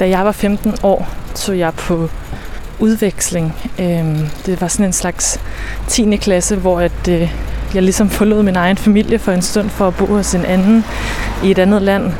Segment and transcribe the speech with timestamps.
[0.00, 2.10] Da jeg var 15 år, tog jeg på
[2.78, 3.54] udveksling.
[3.78, 5.40] Øhm, det var sådan en slags
[5.88, 6.16] 10.
[6.16, 7.34] klasse, hvor at, øh,
[7.74, 10.84] jeg ligesom forlod min egen familie for en stund for at bo hos en anden
[11.44, 12.12] i et andet land.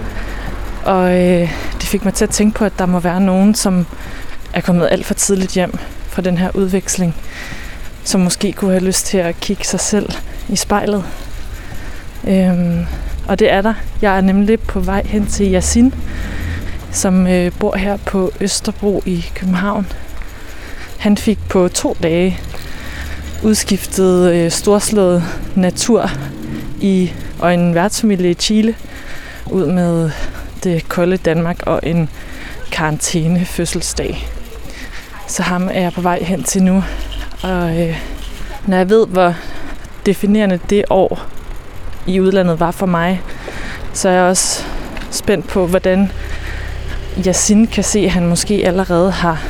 [0.84, 3.86] Og øh, det fik mig til at tænke på, at der må være nogen, som
[4.52, 5.78] er kommet alt for tidligt hjem
[6.08, 7.14] fra den her udveksling,
[8.04, 10.12] som måske kunne have lyst til at kigge sig selv
[10.48, 11.04] i spejlet.
[12.28, 12.86] Øhm,
[13.28, 13.74] og det er der.
[14.02, 15.94] Jeg er nemlig på vej hen til Yasin,
[16.94, 19.86] som øh, bor her på Østerbro i København.
[20.98, 22.40] Han fik på to dage
[23.42, 26.10] udskiftet øh, storslået natur
[26.80, 28.74] i, og en værtsfamilie i Chile
[29.50, 30.10] ud med
[30.64, 32.08] det kolde Danmark og en
[32.72, 34.28] karantænefødselsdag.
[35.26, 36.84] Så ham er jeg på vej hen til nu.
[37.42, 37.98] Og øh,
[38.66, 39.34] når jeg ved, hvor
[40.06, 41.26] definerende det år
[42.06, 43.22] i udlandet var for mig,
[43.92, 44.64] så er jeg også
[45.10, 46.12] spændt på, hvordan
[47.26, 49.42] Yasin kan se, at han måske allerede har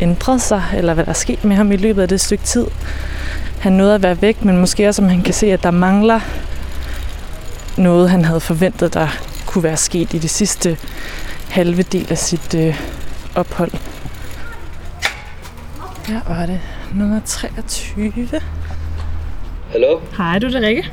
[0.00, 2.66] ændret sig, eller hvad der er sket med ham i løbet af det stykke tid.
[3.60, 6.20] Han nåede at være væk, men måske også, om han kan se, at der mangler
[7.76, 9.08] noget, han havde forventet, der
[9.46, 10.78] kunne være sket i det sidste
[11.50, 12.80] halve del af sit øh,
[13.34, 13.70] ophold.
[16.06, 16.60] Her var det
[16.94, 18.12] nummer 23.
[19.70, 20.00] Hallo?
[20.16, 20.92] Hej, du er det Rikke.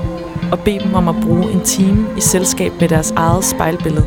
[0.51, 4.05] og bede dem om at bruge en time i selskab med deres eget spejlbillede.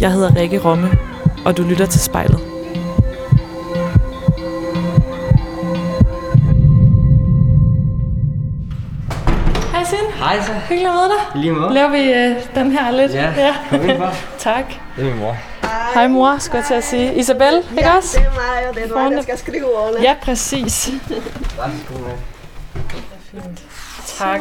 [0.00, 0.90] Jeg hedder Rikke Romme,
[1.44, 2.40] og du lytter til spejlet.
[9.72, 9.98] Hej Sin.
[10.18, 10.52] Hej så.
[10.52, 11.40] Hyggeligt at møde dig.
[11.42, 11.74] Lige måde.
[11.74, 13.14] Laver vi øh, den her lidt?
[13.14, 14.10] Ja, kom ind for.
[14.38, 14.64] Tak.
[14.96, 15.36] Det er min mor.
[15.94, 17.14] Hej mor, skulle jeg til at sige.
[17.14, 18.18] Isabel, ikke Ja, også?
[18.18, 20.02] det er mig, og det er mig, der skal skrive under.
[20.02, 20.90] Ja, præcis.
[23.36, 23.56] Med.
[24.18, 24.40] Tak.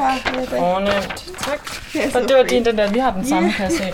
[0.49, 1.25] Fornemt.
[1.39, 1.59] Tak.
[2.15, 2.91] Og det var din, den der.
[2.91, 3.91] Vi har den samme, kan jeg se.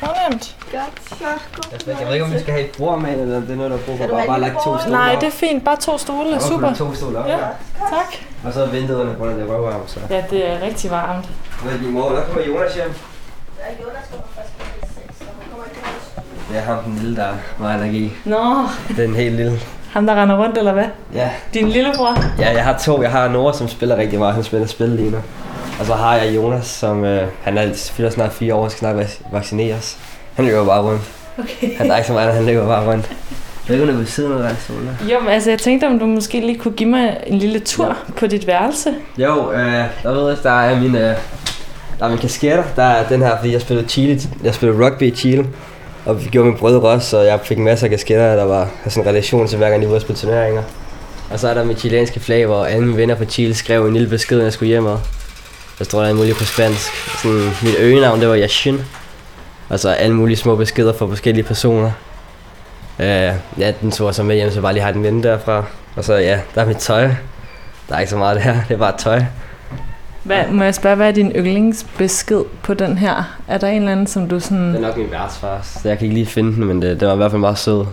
[0.00, 0.56] Fornemt.
[0.72, 1.24] Godt, så
[1.54, 1.94] god.
[1.98, 3.70] Jeg ved ikke, om vi skal have et bord med, eller om det er noget,
[3.70, 5.20] der er brug for bare, bare lagt to stole Nej, op.
[5.20, 5.64] det er fint.
[5.64, 6.74] Bare to stole er super.
[6.74, 7.32] To stole op, Ja.
[7.38, 7.44] ja.
[7.90, 8.14] Tak.
[8.44, 10.00] Og så vinduerne, hvor det er røvvarmt, så.
[10.10, 11.28] Ja, det er rigtig varmt.
[11.64, 12.86] Ved din mor, der kommer Jonas hjem.
[13.58, 14.48] Ja, Jonas kommer først
[15.18, 18.12] så han kommer ikke er ham, den lille, der var allergi.
[18.24, 18.66] Nå,
[18.96, 19.60] Den helt lille.
[19.92, 20.84] Ham der render rundt, eller hvad?
[21.14, 21.30] Ja.
[21.54, 22.18] Din lillebror?
[22.38, 23.02] ja, jeg har to.
[23.02, 24.34] Jeg har Nora, som spiller rigtig meget.
[24.34, 25.18] Han spiller spil lige nu.
[25.80, 28.78] Og så har jeg Jonas, som øh, han er fylder snart fire år og skal
[28.78, 29.98] snart vac- vaccineres.
[30.34, 31.02] Han løber bare rundt.
[31.38, 31.76] Okay.
[31.76, 33.10] Han er ikke så meget, han løber bare rundt.
[33.68, 35.12] Jeg ved ikke, om noget der, Sola.
[35.14, 37.86] Jo, men altså, jeg tænkte, om du måske lige kunne give mig en lille tur
[37.86, 37.92] ja.
[38.16, 38.94] på dit værelse.
[39.18, 41.16] Jo, øh, der ved jeg, der er min, øh,
[41.98, 42.64] der er min kasketter.
[42.76, 45.46] Der er den her, fordi jeg spillede Chile, jeg spillede rugby i Chile.
[46.08, 49.02] Og vi gjorde min brødre også, så jeg fik masser af kasketter, der var sådan
[49.02, 50.62] en relation til hver gang, de var på turneringer.
[51.30, 53.92] Og så er der mit chilenske flag, hvor alle mine venner fra Chile skrev en
[53.92, 54.86] lille besked, når jeg skulle hjem.
[54.86, 55.00] Og
[55.78, 56.92] der står der muligt på spansk.
[57.22, 58.80] Sådan, mit øgenavn, det var Yashin.
[59.68, 61.90] Og så alle mulige små beskeder fra forskellige personer.
[62.98, 65.22] Øh, ja, den tog jeg så med hjem, så jeg bare lige har den ven
[65.22, 65.64] derfra.
[65.96, 67.02] Og så ja, der er mit tøj.
[67.88, 69.22] Der er ikke så meget der, det er bare tøj.
[70.28, 73.36] Hvad, må jeg spørge, hvad er din yndlingsbesked på den her?
[73.46, 74.68] Er der en eller anden, som du sådan...
[74.68, 77.08] Det er nok min værtsfar, så jeg kan ikke lige finde den, men det, det
[77.08, 77.78] var i hvert fald meget sød.
[77.78, 77.86] Det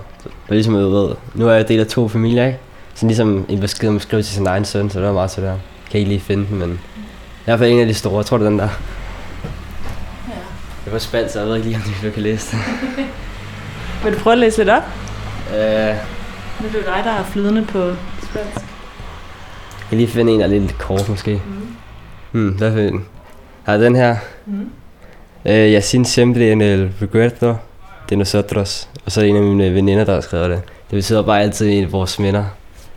[0.50, 2.59] var ligesom, jeg ved, nu er jeg del af to familier, ikke?
[2.95, 5.45] Så ligesom en besked, man skriver til sin egen søn, så det var meget sødt
[5.45, 5.51] der.
[5.51, 5.59] Jeg
[5.91, 8.18] kan ikke lige finde den, men i hvert fald en af de store.
[8.18, 8.69] Jeg tror, det er den der.
[10.28, 10.34] Ja.
[10.85, 12.66] Det var spansk, så jeg ved ikke lige, om du kan læse det.
[14.03, 14.84] Vil du prøve at læse lidt op?
[15.53, 16.00] Øh, jeg
[16.62, 17.94] Nu er det dig, der er flydende på
[18.24, 18.65] spansk.
[19.89, 21.42] kan lige finde en, der er lidt kort måske.
[22.36, 23.06] Hmm, hvad for en?
[23.64, 24.16] Har den her?
[24.46, 24.70] Mm.
[25.46, 27.56] Eh, jeg synes siempre en el recuerdo
[28.10, 28.90] de nosotros.
[29.06, 30.62] Og så er en af mine veninder, der har skrevet det.
[30.66, 32.44] Det betyder bare altid i vores minder.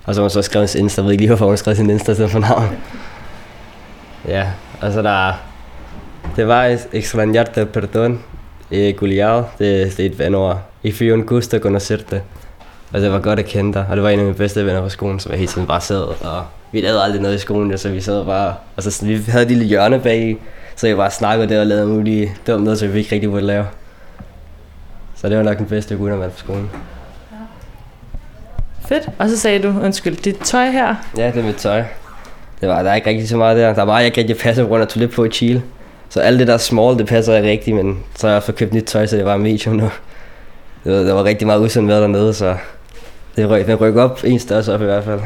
[0.05, 1.01] Og så har hun så skrevet sin Insta.
[1.01, 2.69] Jeg ved ikke lige, hvorfor hun har skrevet sin Insta i stedet for navn.
[4.35, 4.47] ja,
[4.81, 5.33] og så der er...
[6.37, 8.19] Det var extrañarte perdón.
[8.71, 10.59] Eh, Guliao, det, det er et vandord.
[10.85, 12.23] Y fui un gusto conocerte.
[12.93, 13.87] Og det var godt at kende dig.
[13.91, 15.81] Og det var en af mine bedste venner på skolen, som jeg hele tiden bare
[15.81, 16.03] sad.
[16.03, 18.55] Og vi lavede aldrig noget i skolen, så vi sad bare...
[18.77, 20.39] Og så sådan, vi havde et lille hjørne bag
[20.79, 23.47] så jeg bare snakkede der og lavede mulige dumme noget, som vi ikke rigtig burde
[23.47, 23.67] lave.
[25.17, 26.71] Så det var nok den bedste gutter på skolen.
[28.89, 29.09] Fedt.
[29.19, 30.95] Og så sagde du, undskyld, dit tøj her.
[31.17, 31.85] Ja, det er mit tøj.
[32.61, 33.75] Det var, der er ikke rigtig så meget der.
[33.75, 35.63] Der er meget, jeg ikke rigtig passer på grund af lidt på i Chile.
[36.09, 38.75] Så alt det der small, det passer jeg rigtigt, men så har jeg fået købt
[38.75, 39.91] nyt tøj, så det var medium nu.
[40.85, 42.57] Det var, der var rigtig meget udsendt med dernede, så
[43.37, 45.21] det ryk, det ryk op en størrelse op i hvert fald.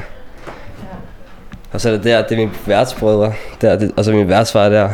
[1.73, 4.69] Og så er det der, det er mine værtsbrødre, der, det, og så min værtsfar
[4.69, 4.89] der.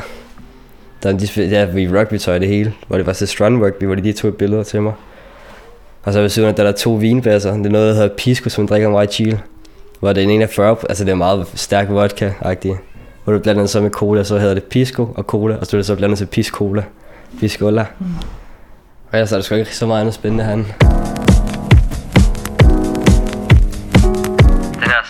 [1.02, 3.84] Der er de, spil- ja, vi rugby-tøj det hele, hvor det var til strand rugby,
[3.84, 4.92] hvor de, de tog billeder til mig.
[6.02, 7.56] Og så ved siden af, der er to vinbasser.
[7.56, 9.40] Det er noget, der hedder Pisco, som man drikker meget i Chile.
[10.00, 12.76] Hvor det er en af 40, altså det er meget stærk vodka-agtig.
[13.24, 15.76] Hvor du blander det så med cola, så hedder det Pisco og cola, og så
[15.76, 16.82] er det så blandet til Piscola.
[17.40, 17.84] Piscola.
[17.98, 18.06] Mm.
[19.10, 20.64] Og ellers er der sgu ikke så meget andet spændende herinde.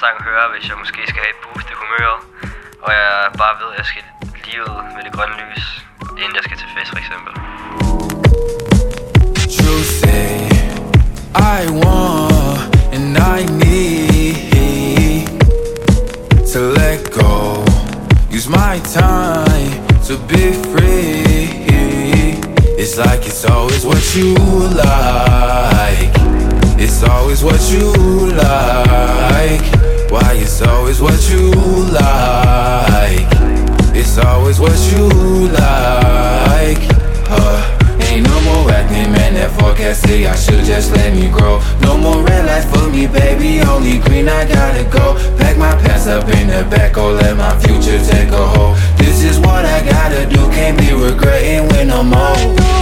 [0.03, 2.21] Sang hører, jeg, hvis jeg måske skal have et boost i humøret.
[2.85, 3.11] Og jeg
[3.43, 4.03] bare ved, at jeg skal
[4.45, 5.65] lige ud med det grønne lys,
[6.23, 7.33] inden jeg skal til fest for eksempel.
[10.00, 10.35] Say
[11.56, 12.61] I want
[12.95, 15.27] and I need
[16.53, 17.35] to let go.
[18.37, 19.73] Use my time
[20.09, 21.19] to be free.
[22.83, 24.31] It's like it's always what you
[24.85, 26.15] like.
[26.85, 27.89] It's always what you
[28.43, 29.78] like.
[30.11, 31.51] Why it's always what you
[31.93, 33.29] like.
[33.95, 35.07] It's always what you
[35.49, 36.81] like.
[37.29, 39.35] Uh, ain't no more acting, man.
[39.35, 41.61] That forecast say I should just let me grow.
[41.83, 43.61] No more red lights for me, baby.
[43.61, 45.15] Only green, I gotta go.
[45.37, 48.79] Pack my pants up in the back, or let my future take a hold.
[48.97, 50.41] This is what I gotta do.
[50.57, 52.78] Can't be regretting when I'm old.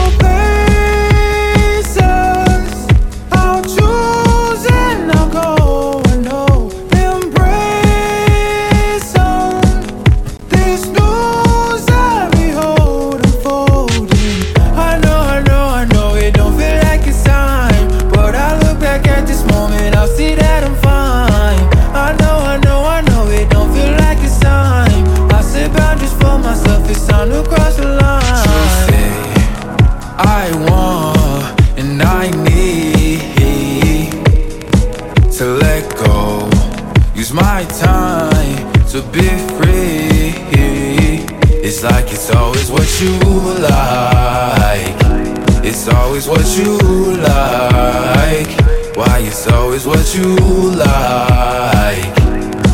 [49.76, 52.14] Always what you like.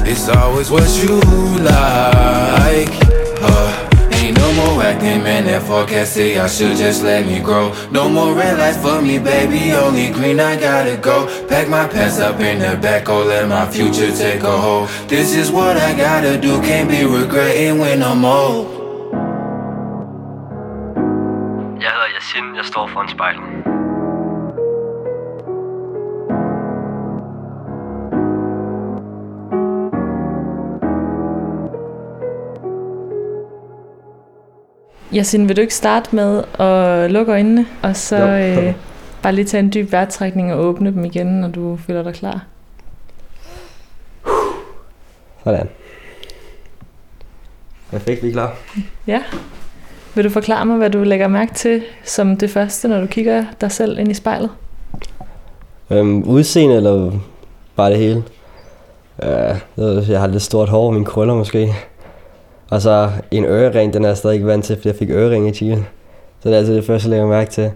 [0.07, 1.19] It's always what you
[1.65, 2.89] like.
[3.43, 5.47] Uh, ain't no more acting, man.
[5.47, 7.75] That forecast say I should just let me grow.
[7.91, 9.73] No more red lights for me, baby.
[9.73, 11.27] Only green, I gotta go.
[11.49, 14.89] Pack my pants up in the back, or let my future take a hold.
[15.09, 16.61] This is what I gotta do.
[16.63, 18.79] Can't be regretting when I'm old.
[21.83, 23.72] Jeg hedder Yasin, jeg står foran spejlet.
[35.15, 38.27] Yasin, vil du ikke starte med at lukke øjnene, og så Jo.
[38.63, 38.75] øh,
[39.23, 42.45] bare lige tage en dyb vejrtrækning og åbne dem igen, når du føler dig klar?
[45.45, 45.69] Sådan.
[47.91, 48.55] Perfekt, vi er klar.
[49.07, 49.23] Ja.
[50.15, 53.45] Vil du forklare mig, hvad du lægger mærke til som det første, når du kigger
[53.61, 54.51] dig selv ind i spejlet?
[55.91, 57.13] Øhm, udseende eller
[57.77, 58.23] bare det hele?
[59.23, 59.29] Øh,
[59.77, 61.75] jeg jeg har lidt stort hår, mine krøller måske.
[62.73, 65.49] Og så en ørering, den er jeg stadig ikke vant til, fordi jeg fik ørering
[65.49, 65.87] i Chile.
[66.41, 67.71] Så det er altid det første, jeg lægger mærke til.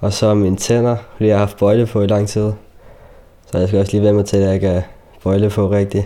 [0.00, 2.52] Og så mine tænder, fordi jeg har haft bøjle på i lang tid.
[3.46, 4.84] Så jeg skal også lige vende mig til, at jeg kan har
[5.22, 6.04] bøjle på rigtigt.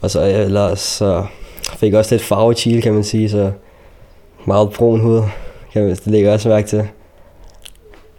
[0.00, 1.26] Og så ellers så
[1.76, 3.52] fik jeg også lidt farve i Chile, kan man sige, så
[4.44, 5.22] meget brun hud,
[5.72, 6.88] kan man, det lægger også mærke til.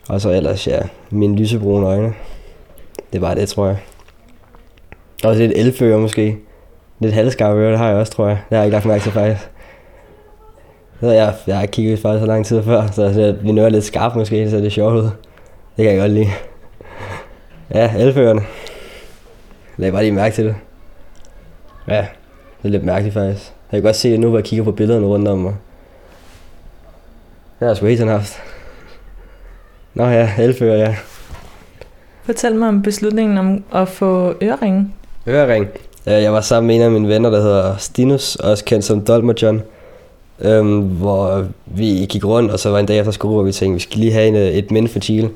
[0.10, 0.79] Og så ellers, ja,
[1.10, 2.13] mine lysebrune øjne.
[3.13, 3.77] Det var det, tror jeg.
[5.24, 6.38] Også lidt elfører måske.
[7.00, 8.38] Lidt halvskarpe ører, det har jeg også, tror jeg.
[8.50, 9.50] Det har jeg ikke lagt mærke til, faktisk.
[11.00, 13.66] Har jeg, jeg har ikke kigget faktisk så lang tid før, så det, min ører
[13.66, 15.04] er lidt skarp måske, så det er sjovt ud.
[15.78, 16.30] Det kan jeg godt lide.
[17.74, 18.42] Ja, elførerne.
[19.78, 20.56] Læg bare lige mærke til det.
[21.88, 22.08] Ja,
[22.62, 23.54] det er lidt mærkeligt faktisk.
[23.72, 25.54] Jeg kan godt se det nu, hvor jeg kigger på billederne rundt om mig.
[27.60, 28.42] Det har jeg sgu helt sådan haft.
[29.94, 30.96] Nå ja, elfører, ja.
[32.24, 34.94] Fortæl mig om beslutningen om at få øreringe.
[35.28, 35.68] Ørering.
[36.08, 39.02] Øh, jeg var sammen med en af mine venner, der hedder Stinus, også kendt som
[39.02, 39.62] Dolmer John.
[40.42, 43.74] Øhm, hvor vi gik rundt, og så var en dag efter skole, hvor vi tænkte,
[43.74, 45.30] vi skal lige have en, øh, et mind for Chile.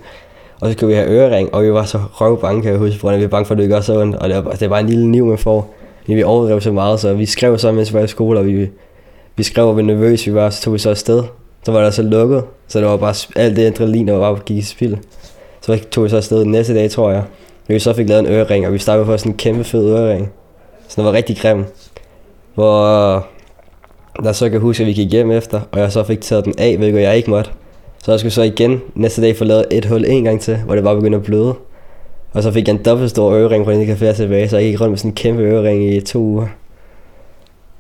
[0.60, 3.16] Og så skulle vi have ørering, og vi var så røvbange, kan jeg huske, for
[3.16, 4.16] vi var bange for, at det gør så ondt.
[4.16, 5.74] Og det var, det var en lille niv man får.
[6.08, 8.46] Men Vi overdrev så meget, så vi skrev så, mens vi var i skole, og
[8.46, 8.70] vi,
[9.36, 11.24] vi skrev, hvor vi nervøse vi var, så tog vi så afsted.
[11.66, 14.44] Så var der så lukket, så det var bare alt det adrenalin, der var bare
[14.46, 14.98] gik i spil.
[15.62, 17.24] Så tog vi så afsted den næste dag, tror jeg.
[17.68, 19.90] Men vi så fik lavet en ørering, og vi startede på sådan en kæmpe fed
[19.90, 20.32] ørering.
[20.88, 21.65] Så den var rigtig grim.
[22.56, 22.84] Hvor
[23.15, 23.22] øh,
[24.24, 26.46] der så kan jeg huske, at vi gik hjem efter, og jeg så fik taget
[26.46, 27.51] den af, hvilket jeg ikke måtte.
[28.03, 30.75] Så jeg skulle så igen næste dag få lavet et hul en gang til, hvor
[30.75, 31.53] det bare begyndte at bløde.
[32.34, 34.82] Og så fik jeg en dobbelt stor ørering på den café tilbage, så jeg gik
[34.82, 36.48] rundt med sådan en kæmpe ørering i to uger.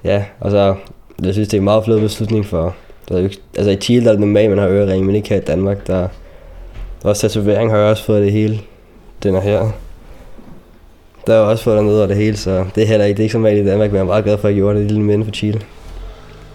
[0.03, 0.75] Ja, og så,
[1.23, 2.75] jeg synes, det er en meget flot beslutning for,
[3.09, 5.15] der er jo ikke- altså i Chile der er det normalt, man har ørering, men
[5.15, 5.87] ikke her i Danmark.
[5.87, 8.59] Der, der er også tatovering, har jeg også fået det hele.
[9.23, 9.71] Den er her.
[11.27, 13.21] Der har jeg også fået dernede og det hele, så det er heller ikke, det
[13.21, 14.79] er ikke så meget i Danmark, men jeg er meget glad for, at jeg gjorde
[14.79, 15.61] det, lille minde for Chile.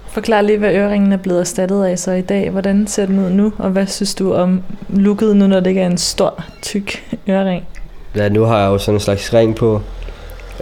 [0.08, 2.50] Forklar lige, hvad øringen er blevet erstattet af så i dag.
[2.50, 5.80] Hvordan ser den ud nu, og hvad synes du om looket nu, når det ikke
[5.80, 7.64] er en stor, tyk ørering?
[8.16, 9.80] Ja, nu har jeg jo sådan en slags ring på.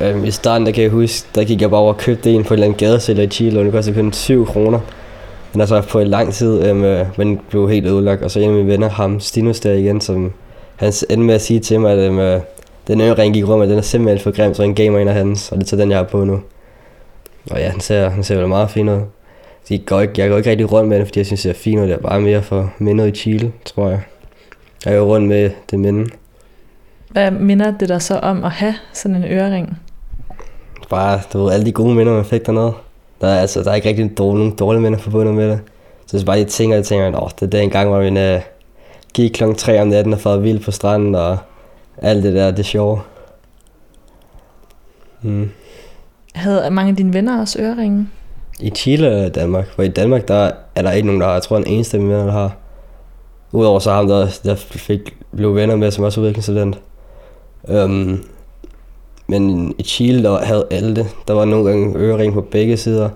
[0.01, 2.45] Øhm, I starten, der kan jeg huske, der gik jeg bare over og købte en
[2.45, 4.81] på en eller anden gadesælger i Chile, og den kostede kun 7 kroner.
[5.53, 8.23] Den har så haft på i lang tid, øhm, øh, men blev helt ødelagt.
[8.23, 10.33] Og så en af mine venner, ham Stinus der igen, som
[10.77, 12.41] han endte med at sige til mig, at øhm, øh,
[12.91, 15.09] den øre ring gik rundt, og den er simpelthen for grim, så gav mig en
[15.09, 16.41] af hans, og det er så den, jeg har på nu.
[17.51, 19.01] Og ja, den ser, den ser vel meget fin ud.
[19.71, 21.55] Jeg går, ikke, jeg går ikke rigtig rundt med den, fordi jeg synes, det er
[21.55, 21.85] fint ud.
[21.85, 24.01] Det er bare mere for mindet i Chile, tror jeg.
[24.85, 26.11] Jeg går rundt med det minde.
[27.11, 29.79] Hvad minder det dig så om at have sådan en ørering?
[30.91, 32.73] bare, du ved, alle de gode minder, man fik dernede.
[33.21, 35.61] Der er, altså, der er ikke rigtig dårlige, nogen dårlige minder forbundet med det.
[36.07, 38.01] Så det er bare de ting, og jeg tænker, åh, det er den gang, hvor
[38.01, 38.41] vi uh,
[39.15, 41.39] gik klokken 3 om natten og farede vildt på stranden, og
[42.03, 43.01] alt det der, det sjovt.
[45.23, 45.51] Mm.
[46.35, 48.09] Havde mange af dine venner også øreringe?
[48.61, 49.69] I Chile eller Danmark?
[49.75, 52.01] For i Danmark, der er der ikke nogen, der har, jeg tror, en eneste af
[52.01, 52.57] mine venner, der har.
[53.53, 56.79] Udover så ham, der, der fik, blev venner med, som også udviklingsstudent.
[57.63, 58.25] Um,
[59.27, 61.07] men i Chile, der havde alle det.
[61.29, 63.09] Der var nogle gange ørering på begge sider.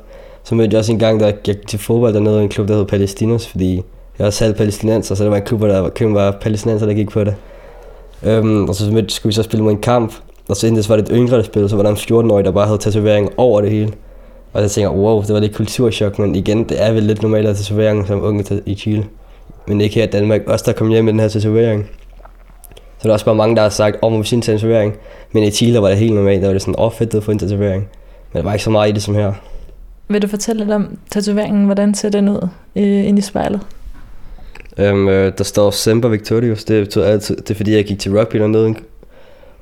[0.45, 2.75] Så mødte jeg også en gang, der gik til fodbold dernede i en klub, der
[2.75, 3.75] hed Palestinos, fordi
[4.19, 6.95] jeg var selv palæstinenser, så det var en klub, hvor der kun var palæstinenser, der
[6.95, 7.35] gik på det.
[8.25, 10.14] Øhm, og så mødte, skulle vi så spille mod en kamp,
[10.49, 12.45] og så inden det var det et yngre, der spillede, så var der en 14-årig,
[12.45, 13.93] der bare havde tatovering over det hele.
[14.52, 17.47] Og jeg tænker, wow, det var lidt kulturschok, men igen, det er vel lidt normalt
[17.47, 19.04] at have tatovering som unge i Chile.
[19.66, 21.87] Men ikke her i Danmark, også der kom hjem med den her tatovering.
[22.99, 24.43] Så der er også bare mange, der har sagt, åh, oh, må vi se en
[24.43, 24.95] tatovering?
[25.33, 27.23] Men i Chile var det helt normalt, der var det sådan, åh, oh, fedt at
[27.23, 27.88] få en tatovering.
[28.33, 29.33] Men der var ikke så meget i det som her.
[30.09, 31.64] Vil du fortælle lidt om tatoveringen?
[31.64, 33.61] Hvordan ser den ud øh, ind i spejlet?
[34.78, 38.19] Øhm, øh, der står Semper Victorious, det betyder altid, det er fordi, jeg gik til
[38.19, 38.75] rugby dernede,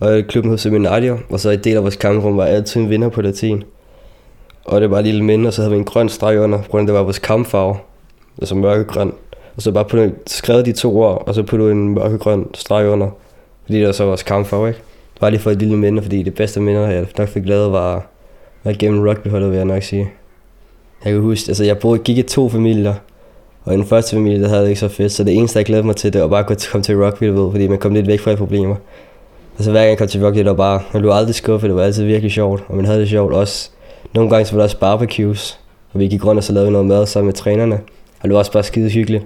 [0.01, 3.09] og klubben hed Seminario, og så i del af vores kamprum var altid en vinder
[3.09, 3.65] på latin.
[4.65, 6.69] Og det var et lille minde, og så havde vi en grøn streg under, på
[6.71, 7.77] grund af det var vores kampfarve,
[8.39, 9.13] altså mørkegrøn.
[9.57, 13.09] Og så bare putte, skrevet de to ord, og så putte en mørkegrøn streg under,
[13.65, 14.81] fordi det var så vores kampfarve, ikke?
[15.21, 18.07] Bare lige for et lille minde, fordi det bedste minder, jeg nok fik lavet, var,
[18.65, 20.11] var gennem rugbyholdet, vil jeg nok sige.
[21.05, 22.95] Jeg kan huske, altså jeg boede, gik i to familier,
[23.65, 25.67] og i den første familie, der havde det ikke så fedt, så det eneste, jeg
[25.67, 28.07] glædede mig til, det var bare at komme til rugby, ved, fordi man kom lidt
[28.07, 28.77] væk fra problemer.
[29.59, 31.77] Så hver gang jeg kom til rugby, det var bare, man blev aldrig skuffet, det
[31.77, 33.71] var altid virkelig sjovt, og man havde det sjovt også.
[34.15, 35.61] Nogle gange så var der også barbecues,
[35.93, 37.75] og vi gik rundt og så lavede vi noget mad sammen med trænerne,
[38.21, 39.25] og det var også bare skide hyggeligt.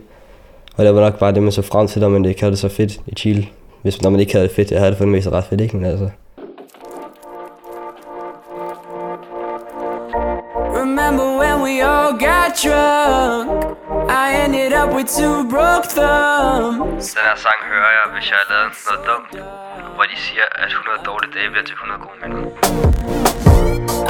[0.77, 2.59] Og det var nok bare det, man så frem til, når man ikke havde det
[2.59, 3.47] så fedt i Chile.
[3.83, 5.61] Hvis, når man ikke havde det fedt, jeg havde det for det meste ret fedt,
[5.61, 5.77] ikke?
[5.77, 6.09] Men altså,
[10.81, 13.86] Remember when we all got drunk?
[14.19, 17.13] I ended up with two broke thumbs.
[17.15, 19.31] Den her sang hører jeg, hvis jeg har lavet noget dumt,
[19.95, 22.41] hvor de siger, at 100 dårlige dage bliver til 100 gode minder.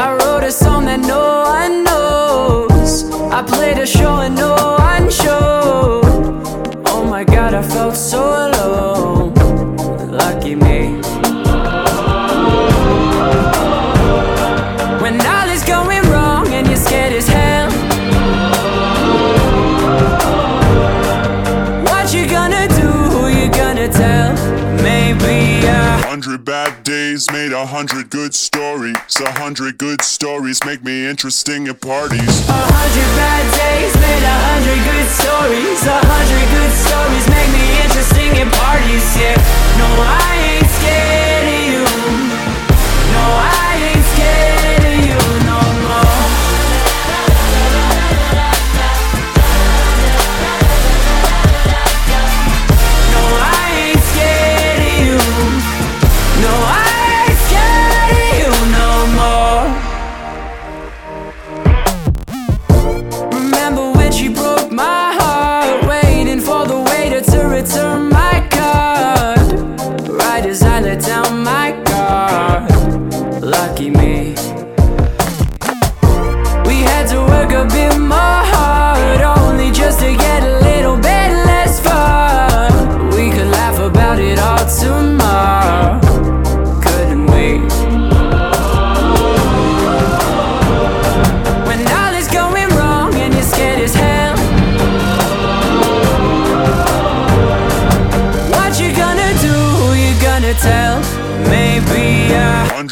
[0.05, 1.25] I wrote a song that no
[1.61, 2.93] one knows.
[3.39, 4.53] I played a show and no
[4.93, 6.05] one showed.
[6.93, 9.35] Oh my god, I felt so alone.
[10.23, 10.79] Lucky me.
[27.77, 28.97] Hundred good stories.
[29.21, 32.49] A hundred good stories make me interesting at parties.
[32.49, 35.81] A hundred bad days made a hundred good stories.
[35.85, 39.07] A hundred good stories make me interesting at parties.
[39.21, 39.37] Yeah,
[39.77, 41.26] no, I ain't scared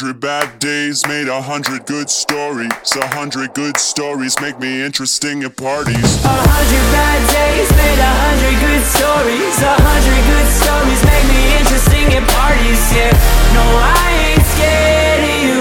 [0.05, 2.69] Hundred bad days made a hundred good stories.
[2.95, 6.23] A hundred good stories make me interesting at parties.
[6.23, 9.57] A hundred bad days made a hundred good stories.
[9.65, 12.81] A hundred good stories make me interesting at parties.
[12.93, 13.17] Yeah,
[13.57, 15.57] no, I ain't scared of you.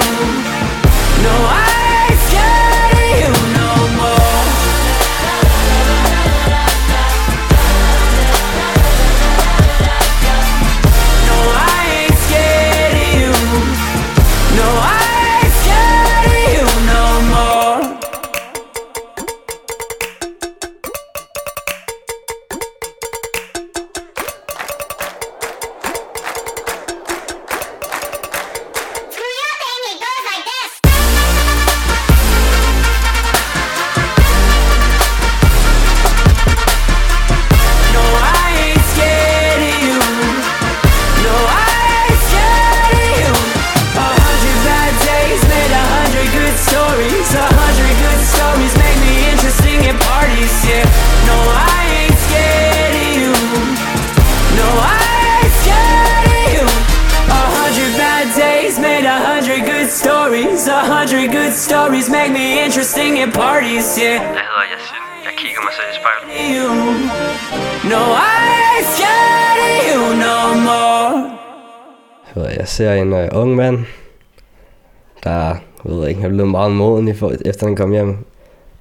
[1.24, 1.83] No, I
[76.68, 78.16] meget moden, efter han kom hjem.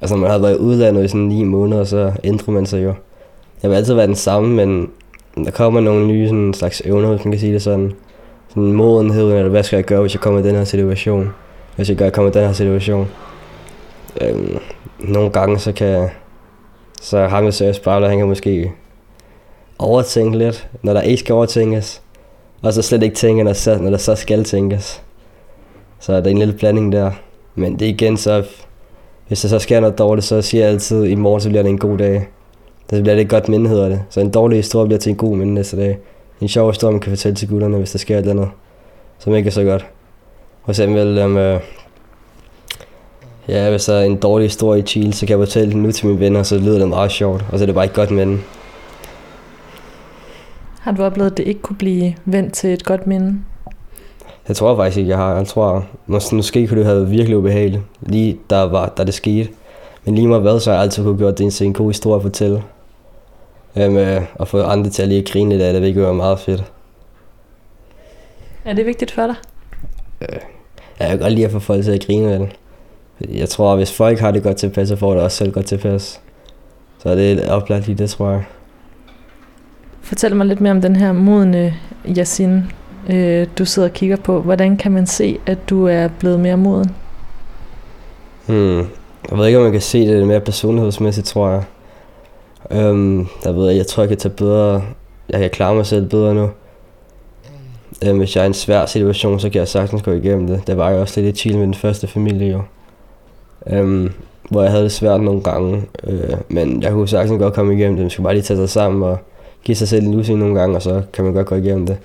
[0.01, 2.93] Altså man har været i udlandet i sådan ni måneder, så ændrer man sig jo.
[3.63, 4.89] Jeg vil altid være den samme, men
[5.45, 7.93] der kommer nogle nye sådan, slags evner, hvis man kan sige det sådan.
[8.49, 11.29] Sådan modenhed, eller hvad skal jeg gøre, hvis jeg kommer i den her situation?
[11.75, 13.07] Hvis jeg gør, jeg kommer i den her situation.
[14.21, 14.57] Øhm,
[14.99, 16.09] nogle gange så kan
[17.01, 18.71] så ham jeg seriøst bare, han kan måske
[19.79, 22.01] overtænke lidt, når der ikke skal overtænkes.
[22.61, 25.03] Og så slet ikke tænke, når, så, når der så skal tænkes.
[25.99, 27.11] Så der er en lille blanding der.
[27.55, 28.43] Men det er igen så,
[29.27, 31.69] hvis der så sker noget dårligt, så siger jeg altid, i morgen så bliver det
[31.69, 32.27] en god dag.
[32.89, 34.01] Så bliver det et godt minde, hedder det.
[34.09, 35.97] Så en dårlig historie bliver til en god minde næste dag.
[36.41, 38.49] En sjov historie, man kan fortælle til gutterne, hvis der sker et eller andet,
[39.19, 39.85] som ikke er så godt.
[40.65, 41.59] For eksempel, um, øh,
[43.47, 45.91] ja, hvis der er en dårlig historie i Chile, så kan jeg fortælle den nu
[45.91, 47.45] til mine venner, så lyder det meget sjovt.
[47.51, 48.39] Og så er det bare et godt minde.
[50.79, 53.39] Har du oplevet, at det ikke kunne blive vendt til et godt minde?
[54.47, 55.35] Jeg tror faktisk ikke, jeg har.
[55.35, 59.13] Jeg tror, måske, måske kunne det have været virkelig ubehageligt, lige der var, da det
[59.13, 59.49] skete.
[60.05, 62.15] Men lige meget hvad, så har jeg altid kunne gjort det til en god historie
[62.15, 62.63] at fortælle.
[63.75, 66.39] Um, øh, og få andre til at lige grine lidt af det, hvilket var meget
[66.39, 66.63] fedt.
[68.65, 69.35] Er det vigtigt for dig?
[70.99, 72.49] Jeg kan godt lide at få folk til at grine af det.
[73.39, 75.65] Jeg tror, at hvis folk har det godt tilpas, så får det også selv godt
[75.65, 76.21] tilpas.
[76.99, 78.43] Så det er oplagt lige det, tror jeg.
[80.01, 81.73] Fortæl mig lidt mere om den her modne
[82.17, 82.63] Yasin,
[83.09, 84.41] øh, du sidder og kigger på.
[84.41, 86.91] Hvordan kan man se, at du er blevet mere moden?
[88.45, 88.77] Hmm.
[89.29, 91.63] Jeg ved ikke, om man kan se det mere personlighedsmæssigt, tror jeg.
[92.71, 94.83] Øhm, der ved jeg, jeg tror, jeg kan tage bedre...
[95.29, 96.49] Jeg kan klare mig selv bedre nu.
[98.05, 100.67] Øhm, hvis jeg er i en svær situation, så kan jeg sagtens gå igennem det.
[100.67, 102.61] Det var jeg også lidt i Chile med den første familie, jo.
[103.67, 104.11] Øhm,
[104.49, 105.83] hvor jeg havde det svært nogle gange.
[106.03, 108.03] Øh, men jeg kunne sagtens godt komme igennem det.
[108.03, 109.17] Man skal bare lige tage sig sammen og
[109.63, 111.97] give sig selv en lussing nogle gange, og så kan man godt gå igennem det.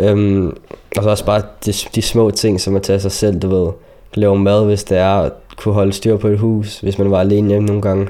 [0.00, 0.56] Øhm,
[0.96, 3.72] og så også bare de, de små ting, som at tage sig selv, du ved.
[4.14, 7.48] Lave mad, hvis det er, kunne holde styr på et hus, hvis man var alene
[7.48, 8.08] hjemme nogle gange.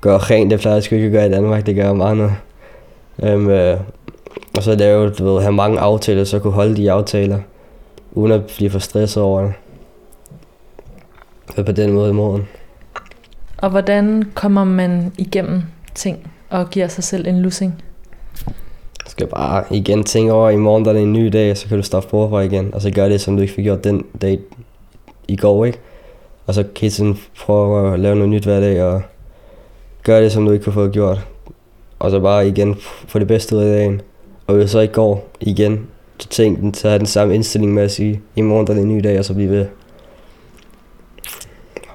[0.00, 2.16] Gøre rent, det plejer jeg sgu ikke at gøre i Danmark, det gør jeg meget
[2.16, 2.32] noget.
[3.22, 3.80] Øhm, øh,
[4.56, 7.38] og så lave, du ved, have mange aftaler, så kunne holde de aftaler,
[8.12, 9.52] uden at blive for stresset over det.
[11.56, 12.48] Så på den måde i morgen.
[13.58, 15.62] Og hvordan kommer man igennem
[15.94, 17.82] ting og giver sig selv en lussing?
[19.18, 21.68] Skal bare igen tænke over, at i morgen der er det en ny dag, så
[21.68, 24.04] kan du starte forfra igen, og så gør det, som du ikke fik gjort den
[24.20, 24.38] dag
[25.28, 25.78] i går, ikke?
[26.46, 29.02] Og så hele tiden prøve at lave noget nyt hver dag, og
[30.02, 31.26] gøre det, som du ikke kunne få gjort.
[31.98, 32.76] Og så bare igen
[33.08, 34.00] få det bedste ud af dagen.
[34.46, 35.86] Og hvis så ikke går igen,
[36.18, 38.76] så tænk den, så have den samme indstilling med at sige, i morgen der er
[38.76, 39.66] det en ny dag, og så blive ved.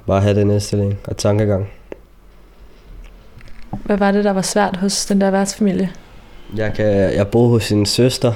[0.08, 1.70] Bare have den indstilling og tankegang.
[3.86, 5.90] Hvad var det, der var svært hos den der værtsfamilie?
[6.58, 6.86] Jeg, kan,
[7.16, 8.34] jeg boede hos sin søster.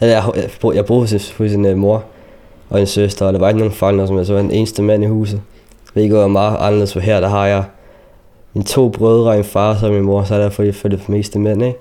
[0.00, 2.04] Eller jeg, jeg, boede, jeg boede hos, sin- hos sin uh, øh, mor
[2.70, 4.82] og en søster, og der var ikke nogen forældre, som jeg så var den eneste
[4.82, 5.40] mand i huset.
[5.92, 7.64] Hvilket var meget anderledes, for her der har jeg
[8.54, 11.08] en to brødre og en far, og min mor, så er der for, for det
[11.08, 11.78] meste mænd, ikke?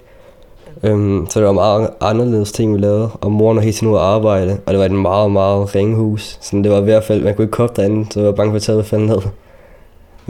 [0.94, 4.00] Um, så det var meget anderledes ting, vi lavede, og moren var helt tiden ude
[4.00, 6.38] at arbejde, og det var et meget, meget ringhus.
[6.42, 8.52] Så det var i hvert fald, man kunne ikke komme derinde, så jeg var bange
[8.52, 9.22] for at tage falde ned.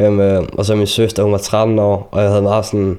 [0.08, 2.97] Um, og så min søster, hun var 13 år, og jeg havde meget sådan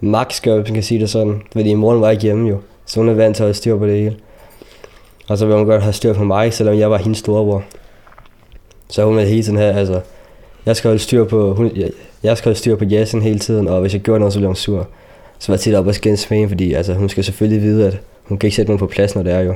[0.00, 1.42] magtskab, hvis man kan sige det sådan.
[1.52, 3.86] Fordi moren var ikke hjemme jo, så hun er vant til at holde styr på
[3.86, 4.16] det hele.
[5.28, 7.62] Og så vil hun godt have styr på mig, selvom jeg var hendes storebror.
[8.88, 10.00] Så hun er hele tiden her, altså,
[10.66, 11.90] jeg skal holde styr på, hun, jeg,
[12.22, 14.48] jeg skal holde styr på Jason hele tiden, og hvis jeg gjorde noget, så blev
[14.48, 14.88] hun sur.
[15.38, 17.86] Så var jeg tit op og skændes med hende, fordi altså, hun skal selvfølgelig vide,
[17.86, 19.54] at hun kan ikke sætte nogen på plads, når det er jo.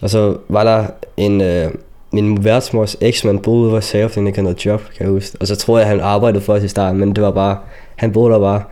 [0.00, 1.70] Og så var der en, øh,
[2.12, 5.08] min værtsmors eksmand boede ude hos Save, fordi han ikke havde noget job, kan jeg
[5.08, 5.36] huske.
[5.40, 7.58] Og så troede jeg, at han arbejdede for os i starten, men det var bare,
[7.96, 8.62] han boede der bare.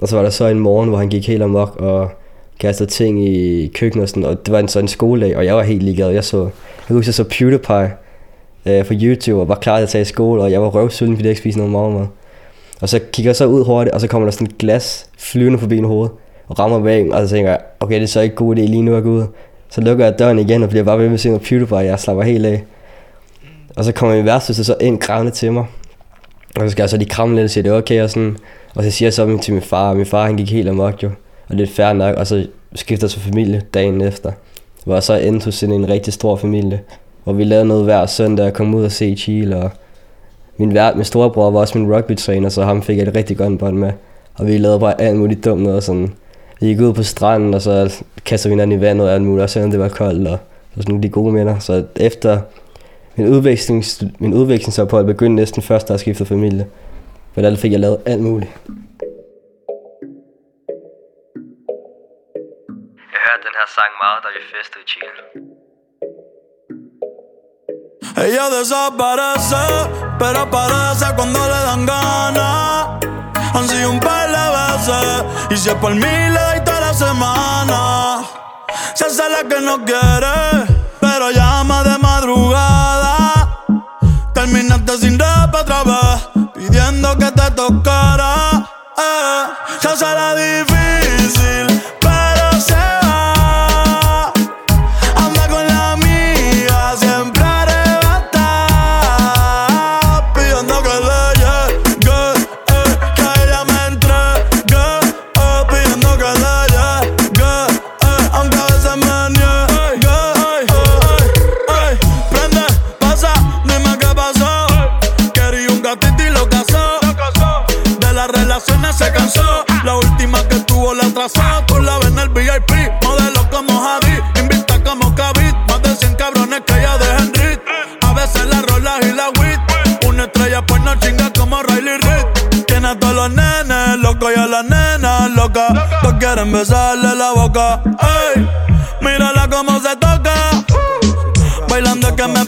[0.00, 2.10] Og så var der så en morgen, hvor han gik helt amok og
[2.60, 5.62] kastede ting i køkkenet og sådan, og det var en sådan skoledag, og jeg var
[5.62, 6.10] helt ligeglad.
[6.10, 6.38] Jeg så,
[6.88, 7.92] jeg husker, jeg så PewDiePie
[8.66, 11.16] øh, på YouTube og var klar til at tage i skole, og jeg var røvsulten,
[11.16, 12.06] fordi jeg ikke spiste noget morgenmad.
[12.80, 15.58] Og så kigger jeg så ud hurtigt, og så kommer der sådan et glas flyvende
[15.58, 16.08] forbi en hoved,
[16.48, 18.82] og rammer væggen, og så tænker jeg, okay, det er så ikke god idé lige
[18.82, 19.24] nu at gå ud.
[19.70, 21.86] Så lukker jeg døren igen, og bliver bare ved med at se noget PewDiePie, og
[21.86, 22.64] jeg slapper helt af.
[23.76, 25.66] Og så kommer min værste så ind grævende til mig.
[26.56, 28.36] Og så skal jeg så lige kramme lidt og sige, det er okay, og sådan.
[28.74, 31.02] Og så siger jeg så til min far, og min far han gik helt amok
[31.02, 31.10] jo.
[31.48, 34.32] Og det er fair nok, og så skifter jeg til familie dagen efter.
[34.84, 36.80] Hvor jeg så endte hos en rigtig stor familie.
[37.24, 39.56] Hvor vi lavede noget hver søndag og kom ud og se Chile.
[39.56, 39.70] Og
[40.56, 43.58] min, vært, min storebror var også min rugby-træner, så ham fik jeg et rigtig godt
[43.58, 43.92] bånd med.
[44.34, 45.82] Og vi lavede bare alt muligt dumt noget.
[45.82, 46.12] Sådan.
[46.60, 49.42] Vi gik ud på stranden, og så kastede vi hinanden i vandet og alt muligt,
[49.42, 50.28] og selvom det var koldt.
[50.28, 50.38] Og
[50.76, 51.58] så sådan de gode minder.
[51.58, 52.38] Så efter
[53.16, 56.66] min, udvekslings, min udvekslingsophold begyndte næsten først, da jeg skiftede familie.
[57.34, 58.50] For der fik jeg lavet alt muligt.
[63.12, 65.22] Jeg hørte den her sang meget, da vi festede i Chile.
[68.26, 69.64] Ella desaparece,
[70.20, 73.00] pero aparece cuando le dan ganas.
[73.54, 76.92] Han sido un par de veces, y si es por mí le doy toda la
[77.04, 77.80] semana.
[78.96, 80.36] Se hace la que no quiere,
[81.04, 82.69] pero llama de madrugada.
[85.50, 88.68] Rap otra vez, pidiendo que te tocara.
[88.96, 89.46] Eh.
[89.80, 91.82] Se hace la difícil,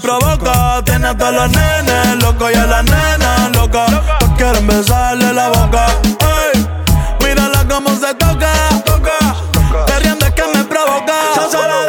[0.03, 0.83] provoca.
[0.85, 3.91] Tiene a todos los nenes locos y a las nenas locas.
[4.19, 5.87] Todos quieren besarle la boca.
[6.53, 6.67] Ey,
[7.25, 8.53] mírala cómo se toca
[9.87, 11.15] Perreando es que me provoca.
[11.35, 11.87] Se hace la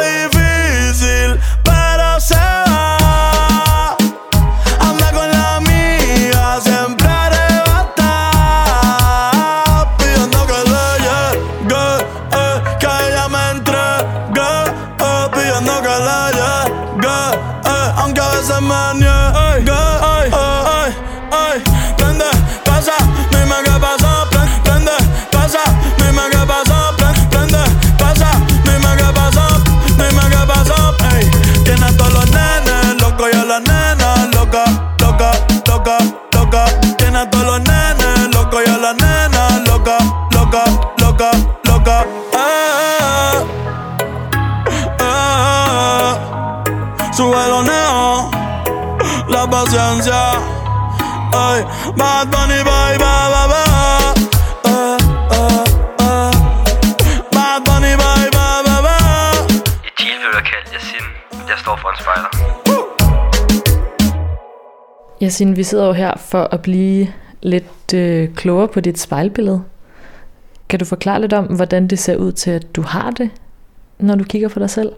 [61.64, 62.28] står for en spejder.
[65.22, 67.08] Yasin, vi sidder jo her for at blive
[67.42, 69.62] lidt øh, klogere på dit spejlbillede.
[70.68, 73.30] Kan du forklare lidt om, hvordan det ser ud til, at du har det,
[73.98, 74.92] når du kigger på dig selv?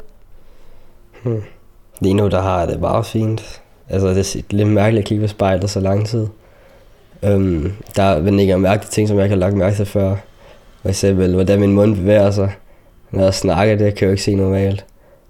[2.00, 3.62] Lige nu, der har jeg det bare fint.
[3.88, 6.26] Altså, det er lidt mærkeligt at kigge på spejlet så lang tid.
[7.22, 10.16] Um, der er vel ikke mærkelige ting, som jeg ikke har lagt mærke til før.
[10.82, 12.52] For eksempel, hvordan min mund bevæger sig.
[13.10, 14.84] Når jeg snakker, det kan jeg jo ikke se normalt.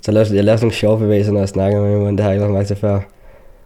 [0.07, 2.16] Så jeg laver, jeg laver sådan nogle sjove bevægelser, når jeg snakker med min mund.
[2.16, 3.01] Det har jeg ikke lagt mærke til før.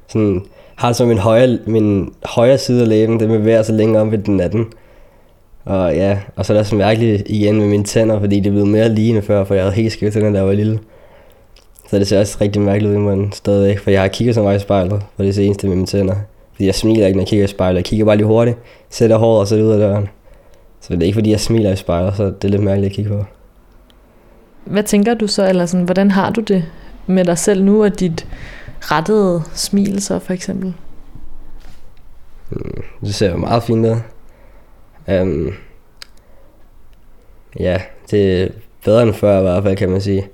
[0.09, 0.43] Sådan,
[0.77, 4.19] har så min højre, min højre side af læben, den bevæger sig længere om ved
[4.19, 4.67] den anden.
[5.65, 8.51] Og ja, og så er det også mærkeligt igen med mine tænder, fordi det er
[8.51, 10.79] blevet mere lignende før, for jeg havde helt skæve tænder, da jeg var lille.
[11.91, 14.43] Så det ser også rigtig mærkeligt ud i munden stadigvæk, for jeg har kigget så
[14.43, 16.15] meget i spejlet, for det er det eneste med mine tænder.
[16.53, 17.77] Fordi jeg smiler ikke, når jeg kigger i spejlet.
[17.77, 18.57] Jeg kigger bare lige hurtigt,
[18.91, 20.09] sætter håret og så ud af døren.
[20.81, 22.97] Så det er ikke fordi, jeg smiler i spejlet, så det er lidt mærkeligt at
[22.97, 23.25] kigge på.
[24.71, 26.65] Hvad tænker du så, eller sådan, hvordan har du det
[27.07, 28.27] med dig selv nu, og dit
[28.81, 30.75] rettede smil så for eksempel?
[32.51, 33.97] Mm, det ser jo meget fint ud.
[35.21, 35.53] Um,
[37.61, 37.81] ja,
[38.11, 38.49] det er
[38.85, 40.29] bedre end før i hvert fald, kan man sige.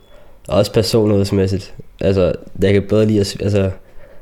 [0.49, 1.75] Også personlighedsmæssigt.
[2.01, 3.37] Altså, jeg kan bedre lide at...
[3.41, 3.71] Altså,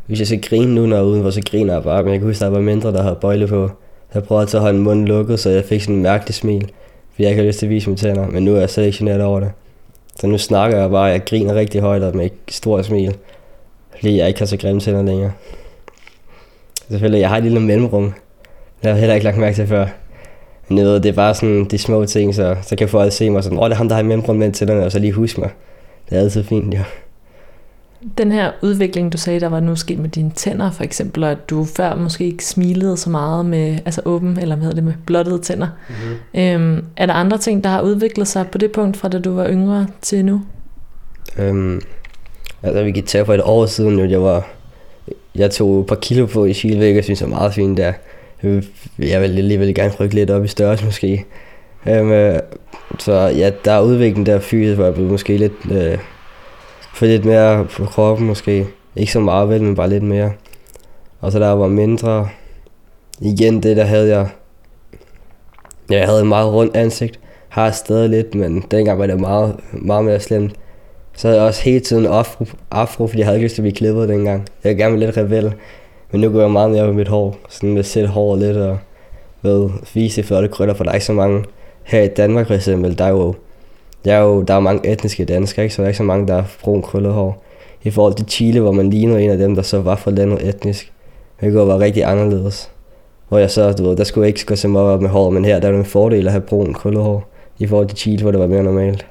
[0.07, 2.03] hvis jeg skal grine nu, når jeg er udenfor, så griner jeg bare.
[2.03, 3.71] Men jeg kan huske, der var mindre, der havde bøjle på.
[4.15, 6.73] Jeg prøvede altid at holde munden lukket, så jeg fik sådan en mærkelig smil.
[7.11, 8.27] Fordi jeg ikke har lyst til at vise mine tænder.
[8.27, 9.51] Men nu er jeg slet ikke generet over det.
[10.21, 13.17] Så nu snakker jeg bare, jeg griner rigtig højt og med et stort smil.
[13.95, 15.33] Fordi jeg ikke har så grimme tænder længere.
[16.91, 18.05] Selvfølgelig, jeg har et lille mellemrum.
[18.05, 18.13] Det
[18.83, 19.87] har jeg heller ikke lagt mærke til før.
[20.69, 23.31] Men jeg ved, det er bare sådan de små ting, så, så kan folk se
[23.31, 25.13] mig sådan, åh, det er ham, der har et mellemrum mellem tænderne, og så lige
[25.13, 25.51] huske mig.
[26.11, 26.81] Det er altid fint, jo.
[28.19, 31.31] Den her udvikling, du sagde, der var nu sket med dine tænder for eksempel, og
[31.31, 34.85] at du før måske ikke smilede så meget med altså åben, eller hvad hedder det,
[34.85, 35.69] med blottede tænder.
[35.89, 36.41] Mm-hmm.
[36.41, 39.35] Øhm, er der andre ting, der har udviklet sig på det punkt, fra da du
[39.35, 40.43] var yngre til nu?
[41.39, 41.81] Øhm,
[42.63, 44.49] altså, vi gik tage for et år siden, jo, jeg var,
[45.35, 47.93] jeg tog et par kilo på i hvilket jeg synes er meget fint der.
[48.99, 51.25] Jeg vil alligevel gerne rykke lidt op i størrelse måske.
[51.89, 52.39] Øhm, øh,
[52.99, 55.99] så ja, der er udvikling der fysisk, hvor jeg blev måske lidt, øh,
[56.95, 58.67] for lidt mere på kroppen måske.
[58.97, 60.33] Ikke så meget vel, men bare lidt mere.
[61.21, 62.29] Og så der var mindre,
[63.21, 64.29] igen det der havde jeg,
[65.91, 67.21] ja, jeg havde et meget rundt ansigt.
[67.49, 70.53] Har stadig lidt, men dengang var det meget, meget mere slemt.
[71.17, 73.65] Så havde jeg også hele tiden afro, afro fordi jeg havde ikke lyst til at
[73.65, 74.49] blive klippet dengang.
[74.65, 75.55] Jeg ville gerne være lidt rebel.
[76.13, 77.37] Men nu går jeg meget mere med mit hår.
[77.49, 78.79] Sådan med at sætte håret lidt og
[79.43, 81.45] ved, vise flotte krøller, for der er ikke så mange
[81.83, 82.99] her i Danmark for eksempel.
[82.99, 83.35] Der er jo,
[84.05, 85.75] der er jo der er mange etniske danskere, ikke?
[85.75, 87.45] så der er ikke så mange, der har brun krøllet hår.
[87.83, 90.49] I forhold til Chile, hvor man ligner en af dem, der så var fra landet
[90.49, 90.93] etnisk.
[91.41, 92.71] Det kunne være rigtig anderledes.
[93.29, 95.31] Hvor jeg så, du ved, der skulle jeg ikke gå så meget op med hår,
[95.31, 97.29] men her der er det en fordel at have brun krøllet hår.
[97.59, 99.07] I forhold til Chile, hvor det var mere normalt.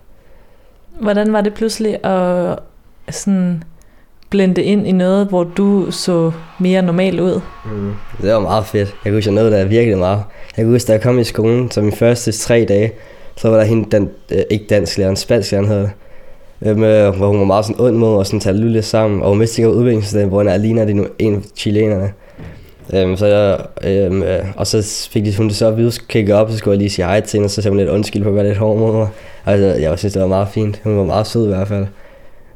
[1.01, 2.59] Hvordan var det pludselig at
[3.09, 3.63] sådan
[4.29, 7.41] blende ind i noget, hvor du så mere normal ud?
[7.65, 7.93] Mm.
[8.21, 8.87] Det var meget fedt.
[8.89, 10.23] Jeg kunne huske, jeg nåede der virkelig meget.
[10.57, 12.91] Jeg kunne huske, da jeg kom i skolen, så mine første tre dage,
[13.37, 15.91] så var der hende, den, øh, ikke dansk lærer, en spansk lærer, hedder det.
[16.65, 19.21] Øh, hvor hun var meget sådan ond mod og sådan talte lidt sammen.
[19.21, 22.13] Og hun vidste ikke udviklingsstedet, hvor hun er alene det nu en af chilenerne.
[22.93, 26.35] Øhm, så jeg, øhm, øh, og så fik de, hun det så at vide, kigge
[26.35, 28.23] op, så skulle jeg lige sige hej til hende, og så sagde hun lidt undskyld
[28.23, 29.07] på at være lidt hård mod mig.
[29.45, 30.81] Altså, jeg synes, det var meget fint.
[30.83, 31.85] Hun var meget sød i hvert fald.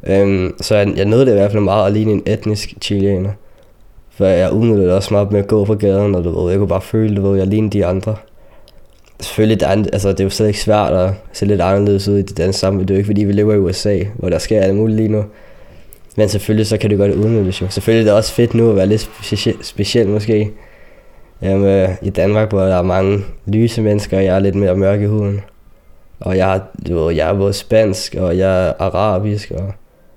[0.07, 3.29] Øhm, så jeg, jeg nåede det i hvert fald meget at ligne en etnisk chilener.
[4.11, 6.59] For jeg udnyttede det også meget med at gå på gaden, og du ved, jeg
[6.59, 8.15] kunne bare føle, du ved, jeg lignede de andre.
[9.19, 12.21] Selvfølgelig, der er, altså, det er jo stadig svært at se lidt anderledes ud i
[12.21, 12.87] det danske samfund.
[12.87, 15.09] Det er jo ikke, fordi vi lever i USA, hvor der sker alt muligt lige
[15.09, 15.23] nu.
[16.17, 17.67] Men selvfølgelig, så kan det godt udnyttes jo.
[17.69, 20.51] Selvfølgelig det er det også fedt nu at være lidt speci- speciel måske.
[21.41, 24.75] Jamen, øh, I Danmark, hvor der er mange lyse mennesker, og jeg er lidt mere
[24.75, 25.41] mørk i huden.
[26.19, 29.73] Og jeg, du ved, jeg er både spansk, og jeg er arabisk, og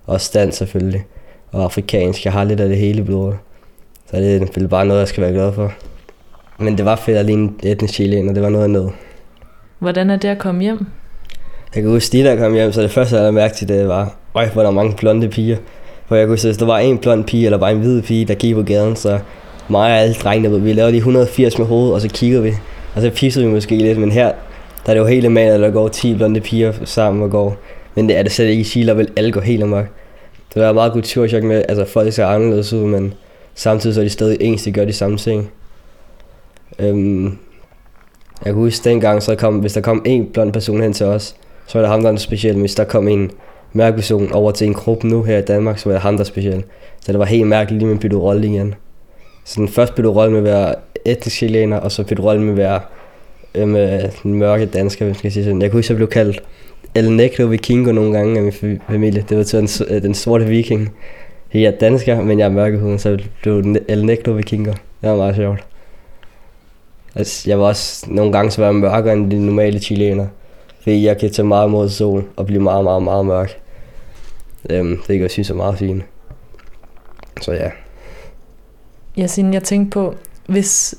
[0.06, 1.04] også dansk selvfølgelig.
[1.52, 2.24] Og afrikansk.
[2.24, 3.16] Jeg har lidt af det hele blod.
[3.16, 3.38] blodet.
[4.10, 4.16] Så
[4.54, 5.72] det er bare noget, jeg skal være glad for.
[6.60, 8.90] Men det var fedt at ligne etnisk chilener, det var noget andet.
[9.78, 10.86] Hvordan er det at komme hjem?
[11.74, 13.88] Jeg kan huske, da jeg kom hjem, så det første, jeg havde mærke til, det
[13.88, 15.56] var, øj, hvor der er mange blonde piger.
[16.06, 18.24] For jeg kunne huske, hvis der var en blond pige, eller bare en hvid pige,
[18.24, 19.18] der gik på gaden, så
[19.68, 22.52] mig og alle drengene, vi lavede lige 180 med hovedet, og så kiggede vi.
[22.94, 24.32] Og så pissede vi måske lidt, men her,
[24.86, 27.56] der er det jo helt normalt, der går 10 blonde piger sammen og går.
[27.94, 29.86] Men det er det slet ikke i Chile, vil alle gå helt amok.
[30.54, 33.14] Det var meget kulturchok med, altså folk ser anderledes ud, men
[33.54, 35.50] samtidig så er de stadig ens, de gør de samme ting.
[36.78, 37.24] Øhm,
[38.44, 41.36] jeg kan huske dengang, så kom, hvis der kom en blond person hen til os,
[41.66, 42.56] så var det ham, der var speciel.
[42.56, 43.30] Hvis der kom en
[43.72, 46.24] mørk person over til en gruppe nu her i Danmark, så var det ham, der
[46.24, 46.64] speciel.
[47.00, 48.74] Så det var helt mærkeligt lige med at bytte rolle igen.
[49.44, 52.50] Så den første bytte rolle med at være etnisk chilener, og så bytte rolle med
[52.50, 52.80] at være
[53.54, 55.62] øhm, øh, den mørke dansker, hvis man skal sige sådan.
[55.62, 56.42] Jeg kunne huske, at jeg blev kaldt
[56.94, 59.24] El Negro Vikingo nogle gange af min familie.
[59.28, 60.90] Det var til den, øh, den sorte viking.
[61.54, 64.70] Jeg er dansker, men jeg er mørkehuden, så blev den El Negro Vikingo.
[64.70, 65.69] Det var meget sjovt.
[67.14, 70.26] Altså, jeg var også nogle gange så var jeg mørkere end de normale chilener.
[70.82, 73.60] Fordi jeg kan tage meget mod sol og blive meget, meget, meget mørk.
[74.70, 76.04] Øhm, det kan jeg synes er meget fint.
[77.40, 77.70] Så ja.
[79.18, 80.14] Yasin, jeg tænkte på,
[80.46, 80.94] hvis,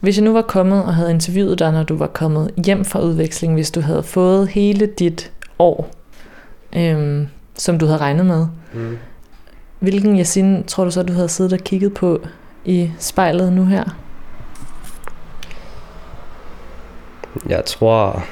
[0.00, 3.00] hvis jeg nu var kommet og havde interviewet dig, når du var kommet hjem fra
[3.00, 5.90] udveksling, hvis du havde fået hele dit år,
[6.76, 8.98] øhm, som du havde regnet med, mm.
[9.78, 12.20] hvilken Yasin tror du så, du havde siddet og kigget på
[12.64, 13.84] i spejlet nu her?
[17.48, 18.24] Jeg tror...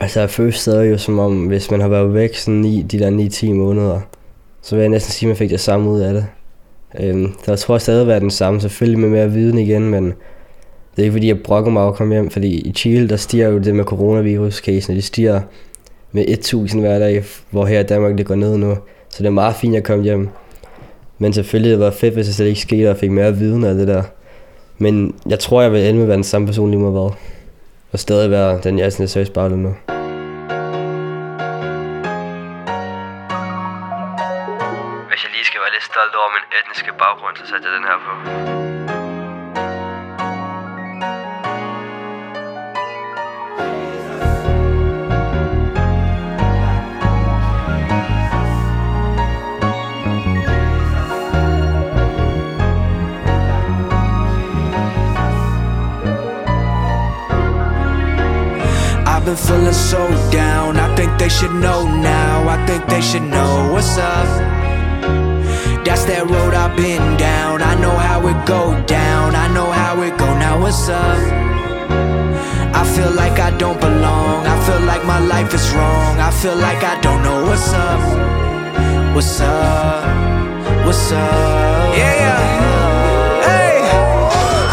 [0.00, 2.98] Altså jeg følte stadig jo som om, hvis man har været væk sådan i de
[2.98, 4.00] der 9-10 måneder,
[4.62, 6.26] så vil jeg næsten sige, at man fik det samme ud af det.
[7.00, 10.04] Øhm, der tror jeg stadig være den samme, selvfølgelig med mere viden igen, men
[10.96, 13.48] det er ikke fordi, jeg brokker mig at komme hjem, fordi i Chile, der stiger
[13.48, 15.40] jo det med coronavirus-casen, de stiger
[16.12, 18.76] med 1000 hver dag, hvor her i Danmark det går ned nu.
[19.08, 20.28] Så det er meget fint at komme hjem.
[21.18, 23.74] Men selvfølgelig det var fedt, hvis det slet ikke skete, og fik mere viden af
[23.74, 24.02] det der.
[24.78, 27.10] Men jeg tror, jeg vil ende med at være den samme person lige meget hvad.
[27.92, 29.76] Og stadig være den, jeg er sådan lidt seriøst bare nu.
[35.08, 37.84] Hvis jeg lige skal være lidt stolt over min etniske baggrund, så satte jeg den
[37.84, 38.69] her på.
[59.30, 60.76] Been feeling so down.
[60.76, 62.48] I think they should know now.
[62.48, 64.26] I think they should know what's up.
[65.84, 67.62] That's that road I've been down.
[67.62, 69.36] I know how it go down.
[69.36, 70.26] I know how it go.
[70.44, 71.18] Now what's up?
[72.74, 74.46] I feel like I don't belong.
[74.46, 76.18] I feel like my life is wrong.
[76.18, 78.02] I feel like I don't know what's up.
[79.14, 80.86] What's up?
[80.86, 81.96] What's up?
[81.98, 82.40] Yeah, yeah.
[83.46, 83.78] Hey,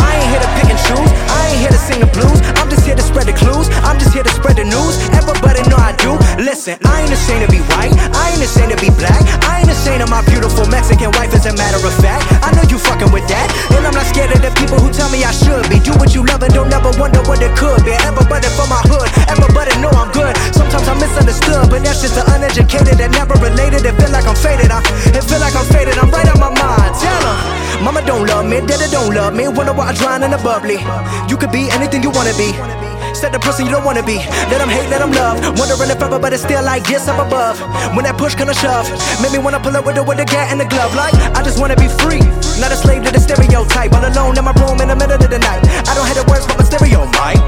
[0.06, 1.12] I ain't here to pick and choose.
[1.38, 2.40] I ain't here to sing the blues.
[2.58, 3.68] I'm here to spread the clues.
[3.84, 4.96] I'm just here to spread the news.
[5.12, 6.16] Everybody know I do.
[6.40, 7.92] Listen, I ain't ashamed to be white.
[8.16, 9.20] I ain't ashamed to be black.
[9.44, 12.24] I ain't ashamed of my beautiful Mexican wife, as a matter of fact.
[12.40, 13.52] I know you fucking with that.
[13.76, 15.84] And I'm not scared of the people who tell me I should be.
[15.84, 17.92] Do what you love and don't ever wonder what it could be.
[18.08, 19.12] Everybody from my hood.
[19.28, 20.32] Everybody know I'm good.
[20.56, 23.84] Sometimes I'm misunderstood, but that's just the uneducated that never related.
[23.84, 24.72] It feel like I'm faded.
[24.72, 24.80] I
[25.12, 26.00] it feel like I'm faded.
[26.00, 26.96] I'm right on my mind.
[26.96, 27.84] Tell 'em.
[27.84, 29.48] Mama don't love me, daddy don't love me.
[29.48, 30.80] Wonder why I drown in the bubbly.
[31.28, 32.77] You could be anything you wanna be.
[33.18, 34.22] Set the person you don't wanna be.
[34.54, 35.42] Let them hate, let them love.
[35.58, 37.58] Wondering if everybody's still like yes up above.
[37.98, 38.86] When that push kinda shove,
[39.26, 40.94] make me wanna pull up with the with the gat and the glove.
[40.94, 42.22] Like I just wanna be free,
[42.62, 43.90] not a slave to the stereotype.
[43.98, 45.66] All alone in my room in the middle of the night.
[45.90, 47.42] I don't have the words, but my stereo mic.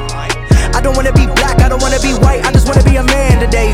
[0.74, 3.04] I don't wanna be black, I don't wanna be white, I just wanna be a
[3.04, 3.70] man today.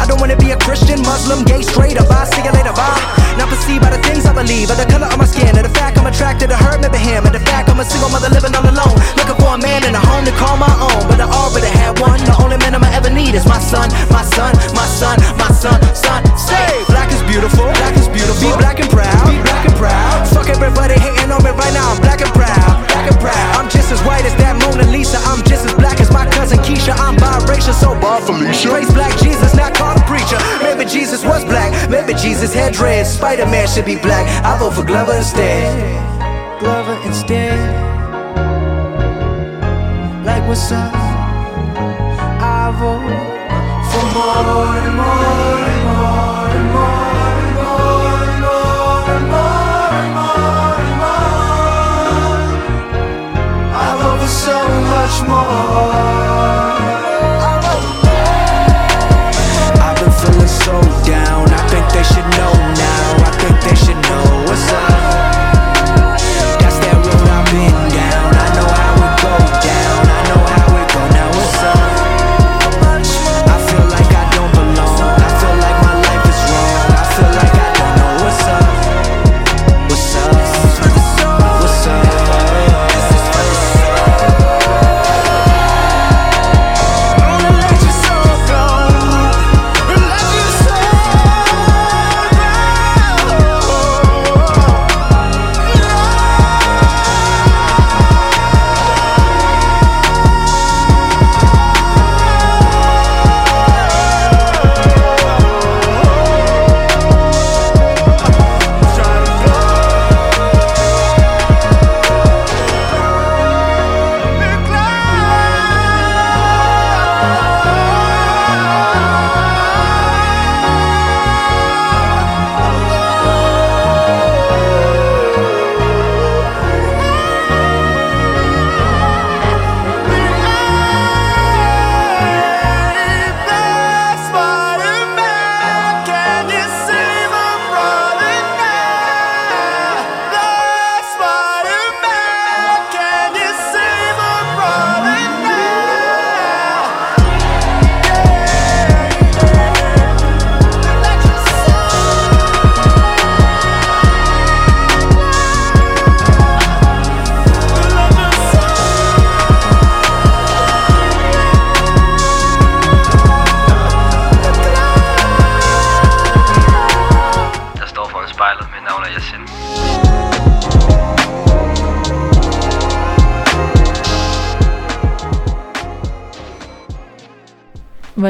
[0.00, 2.98] I don't wanna be a Christian, Muslim, gay, straight, or bi, see you later, bye.
[3.38, 5.74] Not perceived by the things I believe, or the color of my skin, or the
[5.76, 8.54] fact I'm attracted to her, maybe him, or the fact I'm a single mother living
[8.56, 8.96] all alone.
[9.20, 12.00] Looking for a man and a home to call my own, but I already had
[12.00, 12.18] one.
[12.24, 15.80] The only man I'ma ever need is my son, my son, my son, my son,
[15.96, 16.20] son.
[16.36, 18.36] Say, black is beautiful, black is beautiful.
[18.36, 20.28] Be black and proud, be black and proud.
[20.28, 23.56] Fuck everybody hating on me right now, I'm black and proud, black and proud.
[23.56, 26.58] I'm just as white as that Mona Lisa, I'm just as black as my cousin
[26.60, 26.92] Keisha.
[27.00, 28.68] I'm biracial, so bar Felicia.
[28.68, 30.38] Praise black Jesus, not called a preacher.
[30.60, 33.08] Maybe Jesus was black, maybe Jesus had dreads.
[33.08, 34.28] Spider Man should be black.
[34.44, 35.72] I vote for Glover instead.
[36.60, 37.56] Glover instead.
[40.24, 41.09] Like what's up?
[42.70, 43.02] Vote
[43.90, 50.38] for more and more and more and more and more and more and more
[50.78, 51.30] and more.
[53.74, 53.88] I
[54.28, 54.56] so
[54.92, 55.89] much more.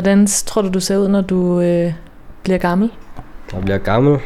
[0.01, 1.93] Hvordan tror du, du ser ud, når du øh,
[2.43, 2.91] bliver gammel?
[3.53, 4.19] Jeg bliver gammel.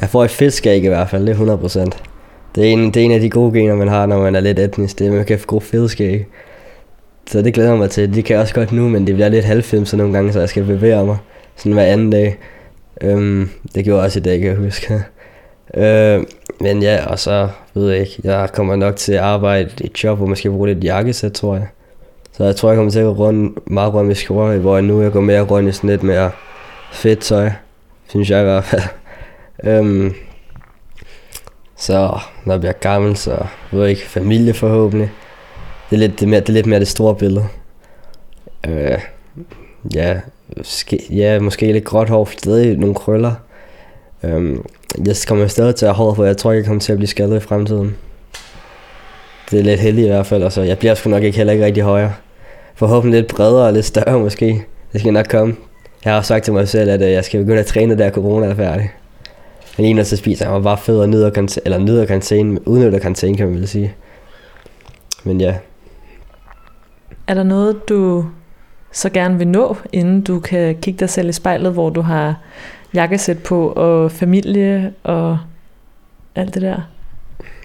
[0.00, 1.98] Jeg får et fedtskæg i hvert fald, det er 100%.
[2.54, 4.40] Det er, en, det er en af de gode gener, man har, når man er
[4.40, 4.98] lidt etnisk.
[4.98, 6.26] Det er, at man kan få gode fedtskæg.
[7.26, 8.14] Så det glæder jeg mig til.
[8.14, 10.38] Det kan jeg også godt nu, men det bliver lidt halvfilm, så nogle gange, så
[10.40, 11.16] jeg skal bevæge mig.
[11.56, 12.38] Sådan hver anden dag.
[13.00, 14.94] Øhm, det gjorde jeg også i dag, kan jeg huske.
[15.82, 16.24] øh,
[16.60, 18.20] men ja, og så ved jeg ikke.
[18.24, 21.32] Jeg kommer nok til at arbejde i et job, hvor man skal bruge lidt jakkesæt,
[21.32, 21.66] tror jeg.
[22.32, 24.82] Så jeg tror, jeg kommer til at gå rundt, meget rundt med skjorte, hvor jeg
[24.82, 26.30] nu jeg går mere rundt i sådan lidt mere
[26.92, 27.50] fedt tøj.
[28.08, 28.82] Synes jeg i hvert fald.
[29.68, 30.14] øhm,
[31.76, 35.10] så når jeg bliver gammel, så ved jeg ikke, familie forhåbentlig.
[35.90, 37.46] Det er lidt, det er mere, det, er lidt mere det store billede.
[38.68, 38.98] Øh,
[39.94, 40.20] ja,
[40.62, 43.34] ske, ja, måske lidt gråt hår, stadig nogle krøller.
[44.22, 44.64] Øhm,
[45.06, 47.08] jeg kommer stadig til at have for jeg tror ikke, jeg kommer til at blive
[47.08, 47.96] skadet i fremtiden.
[49.50, 51.64] Det er lidt heldigt i hvert fald, altså jeg bliver sgu nok ikke heller ikke
[51.64, 52.12] rigtig højere.
[52.82, 54.64] Forhåbentlig lidt bredere og lidt større måske.
[54.92, 55.56] Det skal nok komme.
[56.04, 58.46] Jeg har sagt til mig selv, at øh, jeg skal begynde at træne, der corona
[58.46, 58.90] er færdig.
[59.76, 62.98] Men en så spiser jeg mig bare fed og nyder, kant- eller nyder karantæne, udnytter
[62.98, 63.94] karantæne, kan man vel sige.
[65.24, 65.54] Men ja,
[67.26, 68.24] Er der noget, du
[68.92, 72.34] så gerne vil nå, inden du kan kigge dig selv i spejlet, hvor du har
[72.94, 75.38] jakkesæt på og familie og
[76.34, 76.80] alt det der?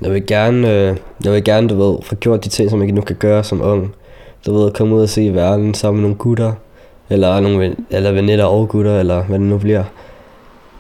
[0.02, 2.92] jeg vil gerne, øh, jeg vil gerne, du ved, få gjort de ting, som jeg
[2.92, 3.94] nu kan gøre som ung.
[4.46, 6.54] Du ved, komme ud og se verden sammen med nogle gutter,
[7.10, 9.84] eller, nogle, eller veninder og gutter, eller hvad det nu bliver.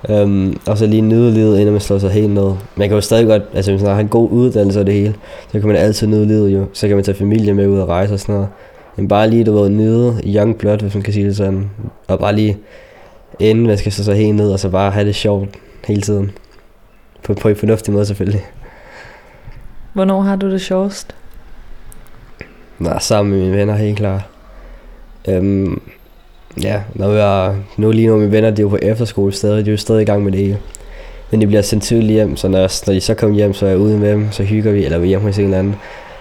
[0.09, 2.53] Um, og så lige nyde livet, inden man slår sig helt ned.
[2.75, 5.15] Man kan jo stadig godt, altså hvis man har en god uddannelse og det hele,
[5.51, 6.65] så kan man altid nyde livet jo.
[6.73, 8.49] Så kan man tage familie med ud og rejse og sådan noget.
[8.95, 11.69] Men bare lige, du ved, nyde young blood, hvis man kan sige det sådan.
[12.07, 12.57] Og bare lige,
[13.39, 15.49] inden man skal slå sig helt ned, og så bare have det sjovt
[15.87, 16.31] hele tiden.
[17.23, 18.45] På, på en fornuftig måde selvfølgelig.
[19.93, 21.15] Hvornår har du det sjovest?
[22.79, 24.21] Nej, sammen med mine venner, helt klart.
[25.27, 25.81] Øhm,
[26.63, 29.69] ja, når jeg, nu lige nu mine venner, de er jo på efterskole stadig, de
[29.69, 30.57] er jo stadig i gang med det hele.
[31.31, 33.69] Men de bliver sendt tidligt hjem, så når, når de så kommer hjem, så er
[33.69, 35.75] jeg ude med dem, så hygger vi, eller vi er hjemme hos en eller anden.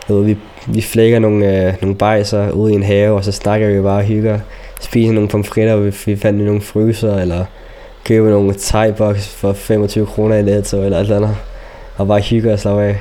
[0.09, 0.37] Ved, vi,
[0.67, 3.99] vi flækker nogle, øh, nogle bajser ude i en have, og så snakker vi bare
[3.99, 4.39] og hygger.
[4.81, 7.45] Spiser nogle pomfritter, vi, vi fandt nogle fryser, eller
[8.05, 11.17] køber nogle thai for 25 kroner i Netto, eller eller.
[11.17, 11.37] andet.
[11.97, 12.97] Og bare hygger og slapper af.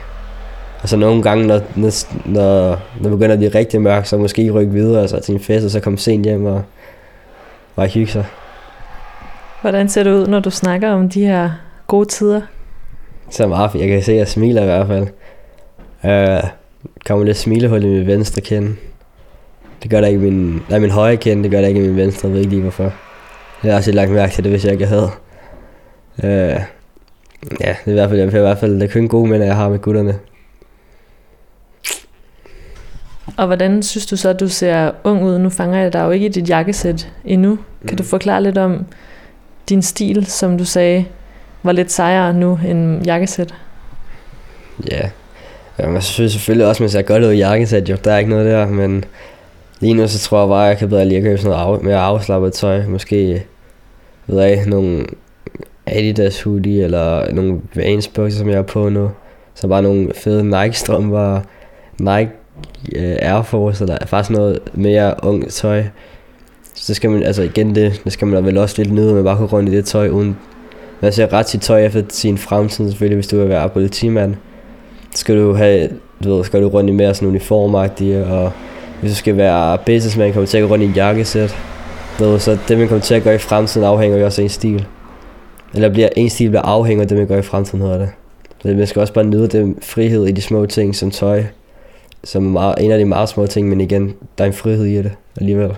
[0.85, 1.91] Og så nogle gange, når, når,
[2.25, 5.65] når, når begynder at blive rigtig mørkt, så måske rykke videre altså til en fest,
[5.65, 6.63] og så komme sent hjem og
[7.75, 8.25] bare hygge sig.
[9.61, 11.49] Hvordan ser det ud, når du snakker om de her
[11.87, 12.41] gode tider?
[13.29, 15.07] Så meget, jeg kan se, at jeg smiler i hvert fald.
[16.03, 16.49] Uh,
[17.05, 18.75] kommer lidt smilehul i min venstre kende.
[19.83, 22.27] Det gør der ikke min, nej, min højre kende, det gør der ikke min venstre,
[22.27, 22.93] jeg ved ikke lige hvorfor.
[23.63, 25.09] Jeg har også lagt mærke til det, hvis jeg ikke havde.
[26.17, 26.61] Uh,
[27.61, 29.45] ja, det er i hvert fald, jeg i hvert fald, det er kun gode minder,
[29.45, 30.19] jeg har med gutterne.
[33.37, 35.37] Og hvordan synes du så, at du ser ung ud?
[35.39, 37.57] Nu fanger jeg dig jo ikke i dit jakkesæt endnu.
[37.87, 38.85] Kan du forklare lidt om
[39.69, 41.05] din stil, som du sagde,
[41.63, 43.53] var lidt sejere nu end jakkesæt?
[44.91, 45.09] Ja,
[45.79, 47.97] Jamen, jeg synes selvfølgelig også, at man ser godt ud i jakkesæt, jo.
[48.03, 49.05] Der er ikke noget der, men
[49.79, 51.77] lige nu så tror jeg bare, at jeg kan bedre lige at købe sådan noget
[51.77, 52.87] af, mere afslappet tøj.
[52.87, 53.43] Måske,
[54.27, 55.05] ved jeg nogle
[55.85, 59.11] Adidas hoodie, eller nogle Vans bukser, som jeg har på nu.
[59.55, 61.39] Så bare nogle fede Nike strømper,
[61.99, 62.31] Nike
[62.95, 65.83] uh, Air Force, eller faktisk noget mere ung tøj.
[66.75, 69.23] Så skal man, altså igen det, det skal man da vel også lidt nyde, med
[69.23, 70.37] bare kunne gå rundt i det tøj, uden
[71.01, 74.35] man ser ret sit tøj efter sin fremtid, selvfølgelig, hvis du vil være politimand
[75.17, 75.89] skal du have,
[76.23, 78.51] du ved, skal du rundt i mere sådan uniformagtige, og
[79.01, 81.55] hvis du skal være businessman, kommer du til at gå rundt i en jakkesæt.
[82.19, 84.49] Ved, så det, man kommer til at gøre i fremtiden, afhænger jo også af en
[84.49, 84.85] stil.
[85.73, 88.09] Eller bliver en stil bliver afhænger af det, man gør i fremtiden, hedder det.
[88.61, 91.43] Så man skal også bare nyde den frihed i de små ting, som tøj,
[92.25, 94.85] som er meget, en af de meget små ting, men igen, der er en frihed
[94.85, 95.71] i det alligevel.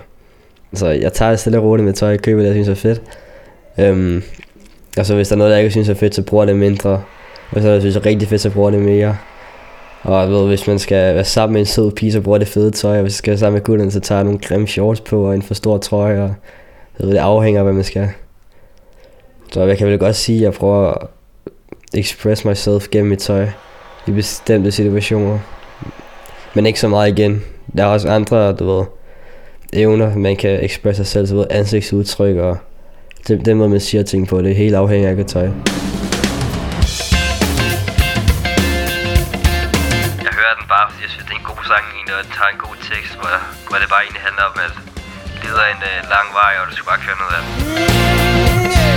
[0.73, 2.81] Så jeg tager det stille og roligt med tøj, jeg køber det, jeg synes er
[2.81, 3.01] fedt.
[3.79, 4.23] Øhm,
[4.97, 6.55] og så hvis der er noget, jeg ikke synes er fedt, så bruger jeg det
[6.55, 7.01] mindre.
[7.51, 9.17] Og så synes er rigtig fedt, så bruger jeg det mere.
[10.03, 12.47] Og jeg ved, hvis man skal være sammen med en sød pige, så bruger det
[12.47, 12.95] fede tøj.
[12.95, 15.27] Og hvis jeg skal være sammen med gutterne, så tager jeg nogle grimme shorts på
[15.27, 16.23] og en for stor trøje.
[16.23, 16.33] Og
[16.99, 18.09] jeg ved, det afhænger af, hvad man skal.
[19.51, 21.07] Så jeg kan vel godt sige, at jeg prøver at
[21.93, 23.47] express myself gennem mit tøj
[24.07, 25.39] i bestemte situationer.
[26.57, 27.43] Men ikke så meget igen.
[27.77, 28.85] Der er også andre, du ved,
[29.73, 32.57] evner, man kan ekspresse sig selv, så ved ansigtsudtryk og
[33.27, 35.41] den, den måde, man siger ting på, det er helt afhængigt af hvilket tøj.
[35.43, 35.51] Jeg
[40.39, 42.59] hører den bare, fordi jeg synes, det er en god sang egentlig, og den en
[42.67, 43.33] god tekst, hvor,
[43.67, 44.73] hvor det bare egentlig handler om, at
[45.41, 48.96] livet er en uh, lang vej, og du skal bare køre noget af det.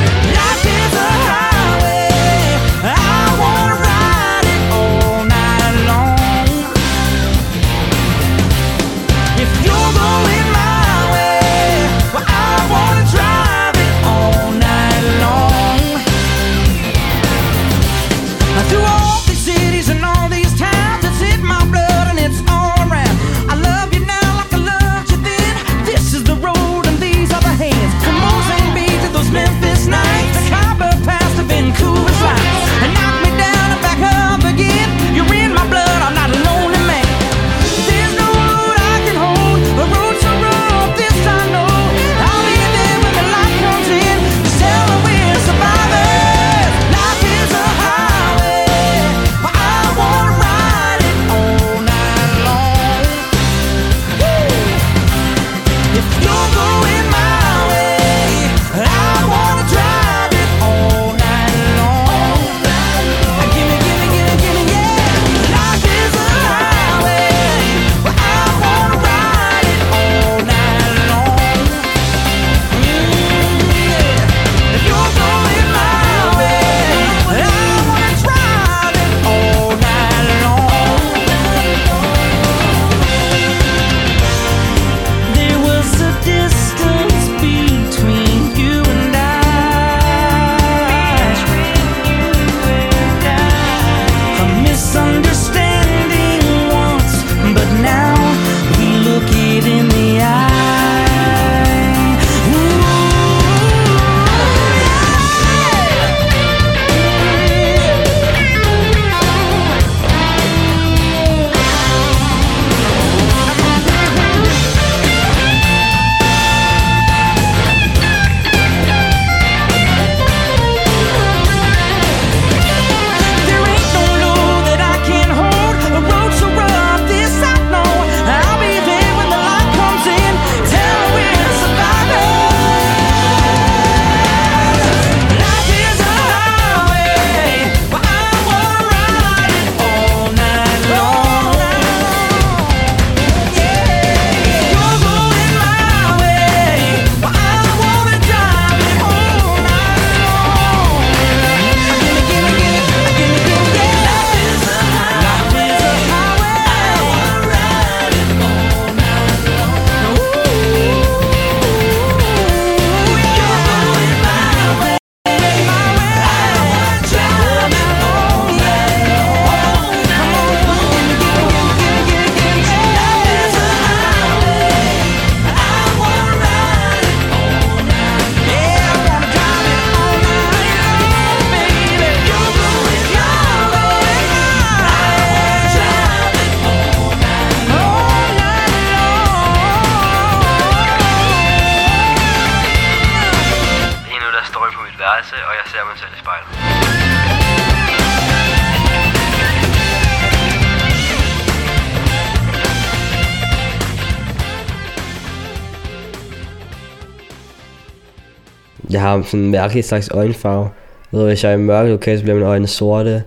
[209.01, 210.69] Jeg har sådan en mærkelig slags øjenfarve.
[211.11, 213.23] Jeg ved, hvis jeg er i mørke lokale, så bliver mine øjne sorte.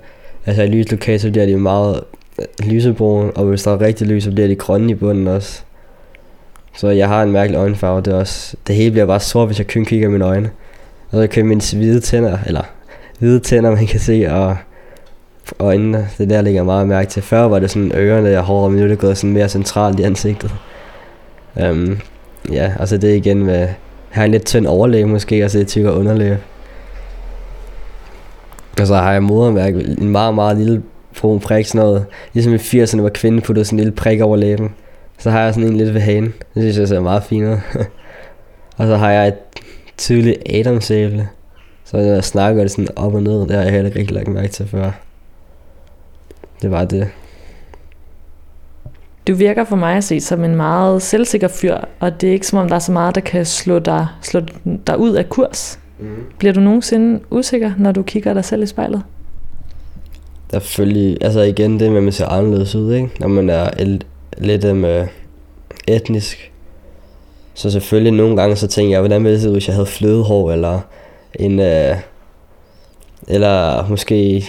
[0.47, 2.01] Altså i lys lokale, så bliver de meget
[2.39, 3.31] øh, lysebrune.
[3.31, 5.63] Og hvis der er rigtig lys, så bliver de grønne i bunden også.
[6.77, 8.01] Så jeg har en mærkelig øjenfarve.
[8.01, 10.51] Det, er også, det hele bliver bare sort, hvis jeg kun kigger i mine øjne.
[11.11, 12.63] Og så kan mine hvide tænder, eller
[13.19, 14.57] hvide tænder, man kan se, og
[15.59, 17.23] øjnene, det der ligger meget mærke til.
[17.23, 20.01] Før var det sådan ørerne, jeg hårde, men nu er det gået sådan mere centralt
[20.01, 20.55] i ansigtet.
[21.71, 21.99] Um,
[22.53, 23.69] ja, altså det igen med,
[24.15, 26.39] har en lidt tynd overlæge måske, og så lidt tykkere underlæge.
[28.81, 30.83] Og så har jeg modermærke, en meget, meget lille
[31.21, 32.07] brun prik, sådan noget.
[32.33, 34.75] Ligesom i 80'erne, hvor kvinden puttede sådan en lille prik over læben.
[35.19, 36.25] Så har jeg sådan en lidt ved hagen.
[36.25, 37.57] Det synes jeg ser meget fint ud.
[38.79, 39.35] og så har jeg et
[39.99, 41.29] tydeligt adamsæble.
[41.85, 44.17] Så når jeg snakker det sådan op og ned, det har jeg heller ikke rigtig
[44.17, 44.91] lagt mærke til før.
[46.63, 47.09] Det var det.
[49.29, 52.47] Du virker for mig at se som en meget selvsikker fyr, og det er ikke
[52.47, 54.41] som om, der er så meget, der kan slå dig, slå
[54.87, 55.79] dig ud af kurs.
[55.99, 56.07] Mm.
[56.39, 59.03] Bliver du nogensinde usikker, når du kigger dig selv i spejlet?
[60.55, 63.11] der er selvfølgelig, altså igen det med, at man ser anderledes ud, ikke?
[63.21, 64.05] Når man er el-
[64.39, 64.85] lidt um,
[65.89, 66.53] etnisk.
[67.55, 69.87] Så selvfølgelig nogle gange så tænker jeg, hvordan ville det se ud, hvis jeg havde
[69.87, 70.81] flødehår, eller
[71.35, 71.97] en, uh,
[73.29, 74.45] eller måske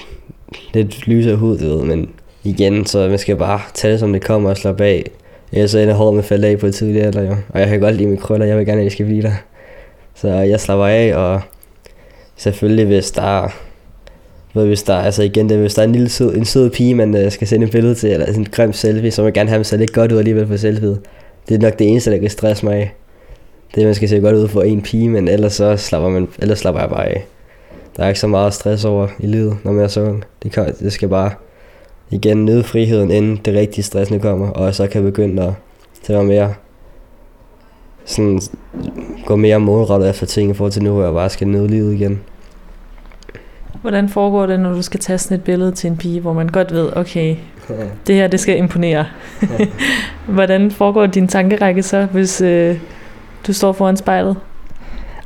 [0.73, 2.09] lidt lysere hud, du ved, men
[2.45, 5.11] igen, så man skal bare tage det, som det kommer og slappe af.
[5.51, 7.35] Ellers så ender håret med at falde af på et tidligt alder, jo.
[7.49, 9.33] Og jeg kan godt lide mine krøller, jeg vil gerne, at de skal blive der.
[10.15, 11.41] Så jeg slapper af, og
[12.35, 13.49] selvfølgelig hvis der er,
[14.53, 16.95] ved, hvis der, altså igen, det, hvis der er en lille sød, en sød pige,
[16.95, 19.33] man uh, skal sende et billede til, eller sådan en grim selfie, så vil man
[19.33, 20.97] gerne have, at ser lidt godt ud alligevel på selfie.
[21.49, 22.93] Det er nok det eneste, der kan stresse mig af.
[23.75, 26.27] Det er, man skal se godt ud for en pige, men ellers så slapper, man,
[26.39, 27.25] ellers slapper jeg bare af.
[27.97, 30.23] Der er ikke så meget stress over i livet, når man er så ung.
[30.43, 31.31] Det, kan, det skal bare
[32.09, 35.53] igen nyde friheden, inden det rigtige stress nu kommer, og så kan begynde at
[36.03, 36.53] tage mig mere
[38.05, 38.41] sådan,
[39.25, 41.93] gå mere målrettet efter ting i forhold til nu, hvor jeg bare skal nyde livet
[41.93, 42.21] igen.
[43.81, 46.47] Hvordan foregår det, når du skal tage sådan et billede til en pige, hvor man
[46.47, 47.35] godt ved, okay,
[48.07, 49.05] det her det skal imponere.
[50.27, 52.77] Hvordan foregår din tankerække så, hvis øh,
[53.47, 54.35] du står foran spejlet?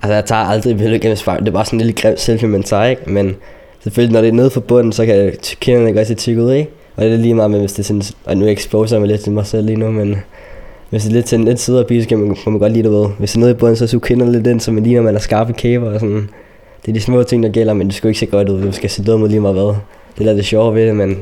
[0.01, 1.45] Altså, jeg tager aldrig et billede gennem spejlet.
[1.45, 3.11] Det er bare sådan en lille grim selfie, man tager, ikke?
[3.11, 3.35] Men
[3.83, 6.71] selvfølgelig, når det er nede for bunden, så kan kinderne godt se tykke ud, ikke?
[6.95, 8.01] Og det er lige meget med, hvis det er sådan...
[8.25, 10.15] Og nu exposer jeg mig lidt til mig selv lige nu, men...
[10.89, 12.59] Hvis det er lidt til en lidt side af pige, så kan man, kan man
[12.59, 13.07] godt lide det ved.
[13.19, 15.15] Hvis det er nede i bunden, så suger kinderne lidt ind, så man ligner, man
[15.15, 16.29] er skarpe kæber og sådan.
[16.85, 18.61] Det er de små ting, der gælder, men det skal jo ikke se godt ud.
[18.61, 19.75] Du skal se dum ud lige meget hvad.
[20.17, 21.17] Det er det sjove ved det, men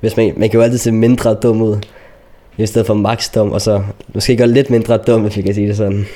[0.00, 1.76] hvis man, man kan jo altid se mindre dum ud.
[2.58, 3.82] I stedet for max dum, og så
[4.14, 6.06] måske gøre lidt mindre dum, hvis vi kan sige det sådan.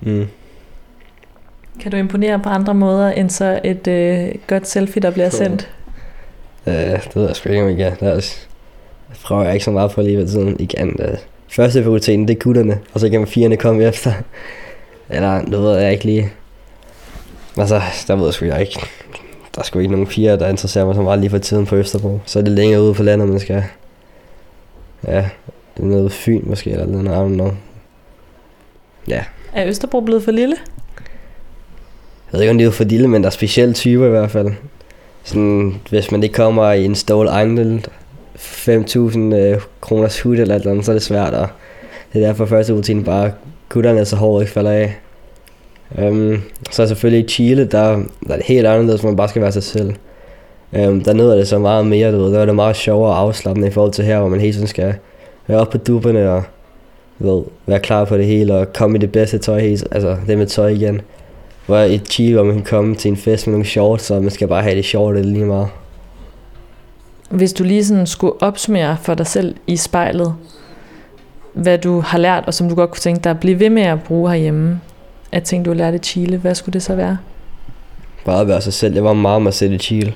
[0.00, 0.26] Mm.
[1.80, 5.70] Kan du imponere på andre måder end så et øh, godt selfie, der bliver sendt?
[6.66, 7.92] Øh, det ved jeg sgu ikke, om jeg kan.
[8.00, 8.36] Det er også,
[9.10, 10.60] det prøver jeg ikke så meget på lige ved tiden.
[10.60, 11.16] Igen, øh,
[11.48, 14.12] første prioriteten, det er gutterne, og så kan firerne komme efter.
[15.08, 16.32] Eller, det ved jeg ikke lige.
[17.58, 18.80] Altså, der ved jeg sgu jeg ikke.
[19.54, 21.76] Der er sgu ikke nogen piger, der interesserer mig så meget lige for tiden på
[21.76, 22.20] Østerbro.
[22.26, 23.64] Så er det længere ude på landet, man skal.
[25.06, 25.28] Ja,
[25.78, 27.50] noget Fyn måske, eller noget, I don't know.
[29.08, 30.56] Ja, Er Østerbro blevet for lille?
[32.32, 34.30] Jeg ved ikke, om det er for lille, men der er specielle typer i hvert
[34.30, 34.48] fald.
[35.24, 37.86] Sådan, hvis man ikke kommer i en stål Angel,
[38.36, 41.34] 5.000 øh, kroners hud eller et eller andet, så er det svært.
[41.34, 41.48] Og
[42.12, 43.32] det er derfor første rutine bare
[43.68, 44.96] gutterne, så hårdt ikke falder af.
[45.98, 49.42] Um, så er selvfølgelig i Chile, der, der er det helt anderledes, man bare skal
[49.42, 49.92] være sig selv.
[50.72, 52.32] Øhm, um, der er det så meget mere, du ved.
[52.32, 54.66] Der er det meget sjovere og afslappende i forhold til her, hvor man hele tiden
[54.66, 54.94] skal
[55.46, 56.42] være oppe på dupperne og
[57.18, 60.46] ved, være klar på det hele og komme i det bedste tøj, altså det med
[60.46, 61.00] tøj igen.
[61.66, 64.30] Hvor i Chile, hvor man kan komme til en fest med nogle shorts, så man
[64.30, 65.68] skal bare have det sjovt det er lige meget.
[67.30, 70.34] Hvis du lige sådan skulle opsummere for dig selv i spejlet,
[71.52, 73.82] hvad du har lært, og som du godt kunne tænke dig at blive ved med
[73.82, 74.80] at bruge herhjemme,
[75.32, 77.18] af ting, du har lært i Chile, hvad skulle det så være?
[78.24, 78.94] Bare at være sig selv.
[78.94, 80.14] Jeg var meget mig selv i Chile.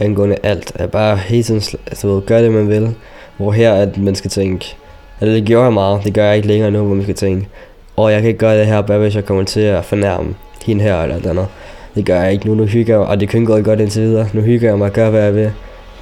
[0.00, 0.72] Angående alt.
[0.78, 2.94] Jeg bare hele tiden altså, ved, gør det, man vil.
[3.36, 4.76] Hvor her, at man skal tænke,
[5.20, 7.48] eller det gjorde jeg meget, det gør jeg ikke længere nu, hvor man skal tænke,
[7.96, 10.82] åh, jeg kan ikke gøre det her, bare hvis jeg kommer til at fornærme hende
[10.82, 11.46] her eller et andet.
[11.94, 14.28] Det gør jeg ikke nu, nu hygger jeg, og det kun gå godt indtil videre.
[14.32, 15.52] Nu hygger jeg mig og gør, hvad jeg vil.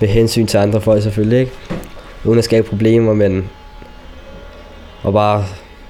[0.00, 1.52] Med hensyn til andre folk selvfølgelig, ikke?
[2.24, 3.48] Uden at skabe problemer, men...
[5.02, 5.44] Og bare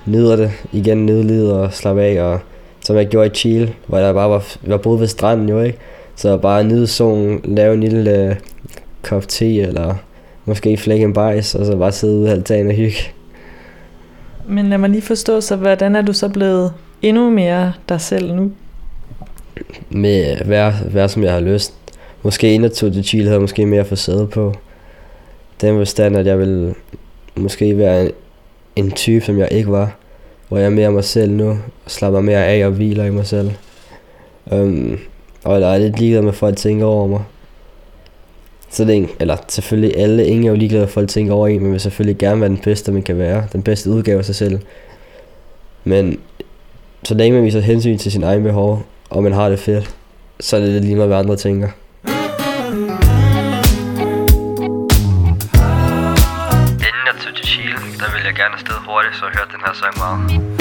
[0.07, 0.51] nyder det.
[0.73, 2.41] Igen nyde livet og slappe af, og
[2.81, 5.79] som jeg gjorde i Chile, hvor jeg bare var, var boet ved stranden jo, ikke?
[6.17, 8.35] Så bare nyde solen, lave en lille øh,
[9.03, 9.95] kop te, eller
[10.45, 12.99] måske flække en bajs, og så bare sidde ude i altanen og hygge.
[14.47, 18.35] Men lad mig lige forstå, så hvordan er du så blevet endnu mere dig selv
[18.35, 18.53] nu?
[19.91, 21.75] Med at være, være som jeg har lyst.
[22.23, 24.55] Måske en af to til Chile, havde måske mere forsædet på.
[25.61, 26.75] Den forstand, at jeg vil
[27.37, 28.11] måske være en,
[28.77, 29.97] en type, som jeg ikke var.
[30.49, 33.27] Hvor jeg er mere mig selv nu, og slapper mere af og hviler i mig
[33.27, 33.51] selv.
[34.47, 34.99] Um,
[35.45, 37.21] og der er lidt ligeglad med, at folk tænker over mig.
[38.71, 41.35] Så det er, ikke- eller selvfølgelig alle, ingen er jo ligeglade med, at folk tænker
[41.35, 43.47] over en, men vil selvfølgelig gerne være den bedste, man kan være.
[43.53, 44.59] Den bedste udgave af sig selv.
[45.85, 46.19] Men
[47.05, 49.95] så længe man viser hensyn til sin egen behov, og man har det fedt,
[50.41, 51.69] så er det lige meget, hvad andre tænker.
[56.87, 59.61] Inden jeg tog til Chile, der ville jeg gerne afsted hurtigt, så jeg hørte den
[59.67, 60.60] her sang meget.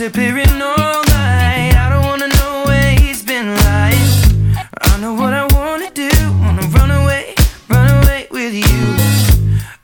[0.00, 1.74] Disappearing all night.
[1.76, 4.56] I don't wanna know where he's been lying.
[4.80, 6.08] I know what I wanna do.
[6.42, 7.34] Wanna run away,
[7.68, 8.80] run away with you.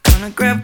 [0.04, 0.62] Gonna grab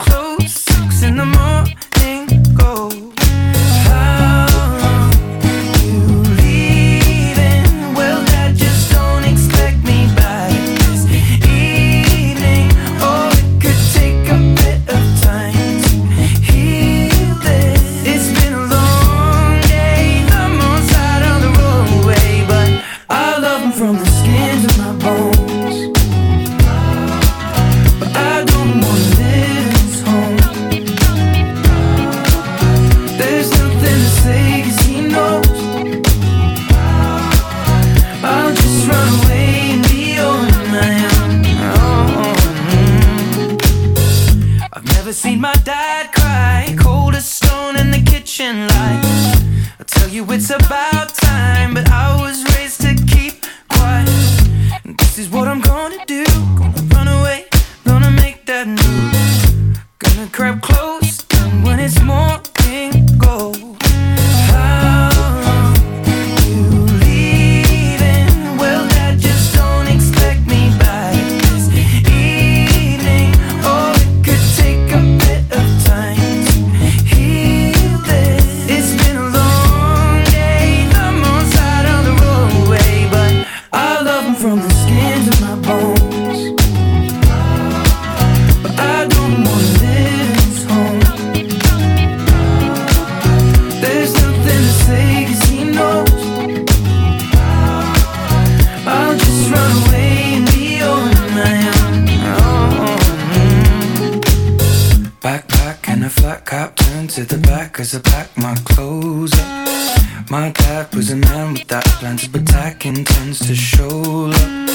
[111.28, 114.70] man without plans, but attack intends to show up.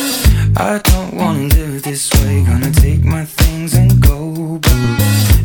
[0.57, 4.59] I don't wanna live this way, gonna take my things and go.
[4.61, 4.71] But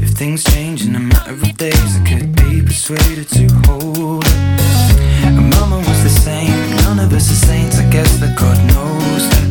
[0.04, 4.32] if things change in a matter of days, I could be persuaded to hold it.
[5.26, 9.22] And mama was the same, none of us are saints, I guess that God knows
[9.32, 9.48] that.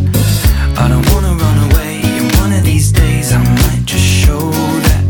[0.84, 4.52] I don't wanna run away, and one of these days I might just show
[4.88, 5.04] that.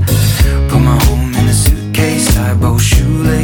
[0.70, 3.41] Put my home in a suitcase, tie both shoelaces,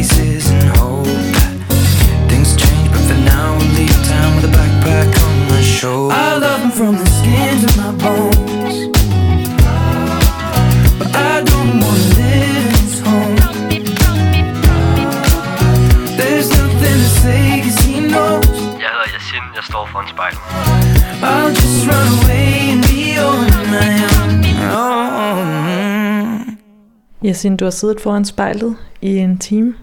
[27.28, 29.76] Yasin, du har siddet foran spejlet i en time.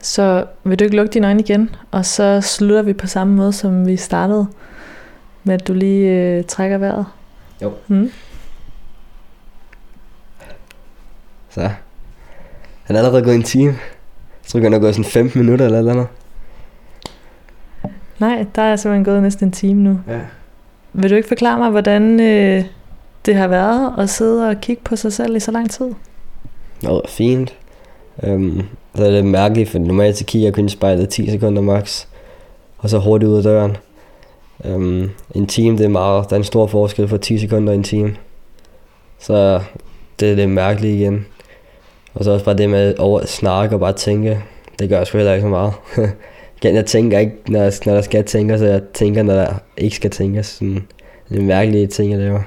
[0.00, 3.52] Så vil du ikke lukke dine øjne igen, og så slutter vi på samme måde,
[3.52, 4.46] som vi startede,
[5.44, 7.06] med at du lige øh, trækker vejret.
[7.62, 7.72] Jo.
[7.88, 8.10] Mm.
[11.50, 11.70] Så.
[12.84, 13.70] Han er allerede gået en time.
[13.72, 16.06] Jeg tror, han er gået sådan 15 minutter eller eller andet.
[18.18, 20.00] Nej, der er simpelthen gået næsten en time nu.
[20.08, 20.20] Ja.
[20.92, 22.64] Vil du ikke forklare mig, hvordan øh,
[23.26, 25.86] det har været at sidde og kigge på sig selv i så lang tid?
[26.84, 27.54] Nå, fint.
[28.22, 28.62] Øhm,
[28.94, 32.06] så er det mærkeligt, for normalt så kigger jeg kun i spejlet 10 sekunder max.
[32.78, 33.76] Og så hurtigt ud af døren.
[34.64, 37.76] Øhm, en time, det er meget, der er en stor forskel for 10 sekunder og
[37.76, 38.16] en time.
[39.18, 39.60] Så
[40.20, 41.26] det er lidt mærkeligt igen.
[42.14, 44.40] Og så også bare det med over at snakke og bare tænke.
[44.78, 45.72] Det gør jeg sgu heller ikke så meget.
[46.62, 49.54] Igen, jeg tænker ikke, når, jeg, når der skal tænkes, så jeg tænker, når der
[49.76, 50.46] ikke skal tænkes.
[50.46, 50.86] Sådan,
[51.28, 52.40] det er mærkelige ting, jeg laver.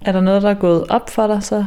[0.00, 1.64] Er der noget, der er gået op for dig så?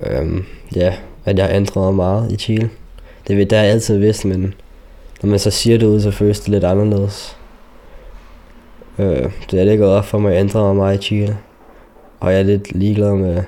[0.00, 0.44] Øhm,
[0.76, 0.94] ja,
[1.24, 2.70] at jeg har ændret mig meget i Chile.
[3.28, 4.54] Det, ved- det har jeg altid vidst, men
[5.22, 7.36] når man så siger det ud, så føles det lidt anderledes.
[8.98, 11.38] Øh, det er det gået op for mig, at jeg ændrer mig meget i Chile.
[12.20, 13.42] Og jeg er lidt ligeglad med,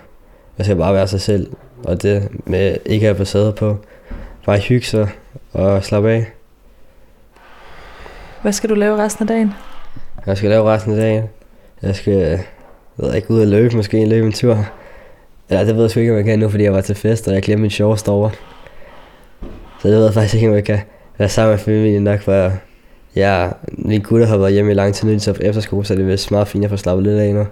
[0.59, 1.51] jeg skal bare være sig selv.
[1.85, 3.77] Og det med ikke at have facade på.
[4.47, 5.09] Bare hygge sig
[5.53, 6.27] og slappe af.
[8.43, 9.53] Hvad skal du lave resten af dagen?
[10.27, 11.25] Jeg skal lave resten af dagen.
[11.83, 12.41] Jeg skal, jeg
[12.97, 14.65] ved ikke, ud og løbe måske, løbe en tur.
[15.51, 17.29] Eller det ved jeg sgu ikke, om jeg kan nu, fordi jeg var til fest,
[17.29, 18.31] og jeg glemte min shorts derovre.
[19.83, 20.81] Så det ved jeg faktisk ikke, om jeg kan
[21.19, 22.53] være sammen med familien nok, for jeg,
[23.17, 25.97] ja, mine gutter har været hjemme i lang tid nu, så efter skole, så er
[25.97, 27.47] det vist meget fint at få slappet lidt af nu.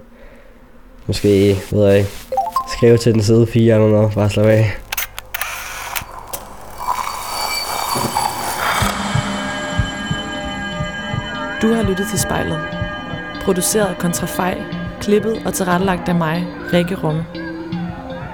[1.07, 2.09] Måske, ved jeg ikke,
[2.77, 4.71] skrive til den søde pige eller noget, bare slappe af.
[11.61, 12.59] Du har lyttet til spejlet.
[13.43, 14.57] Produceret af Kontrafej,
[15.01, 17.46] klippet og tilrettelagt af mig, Rikke Rumme.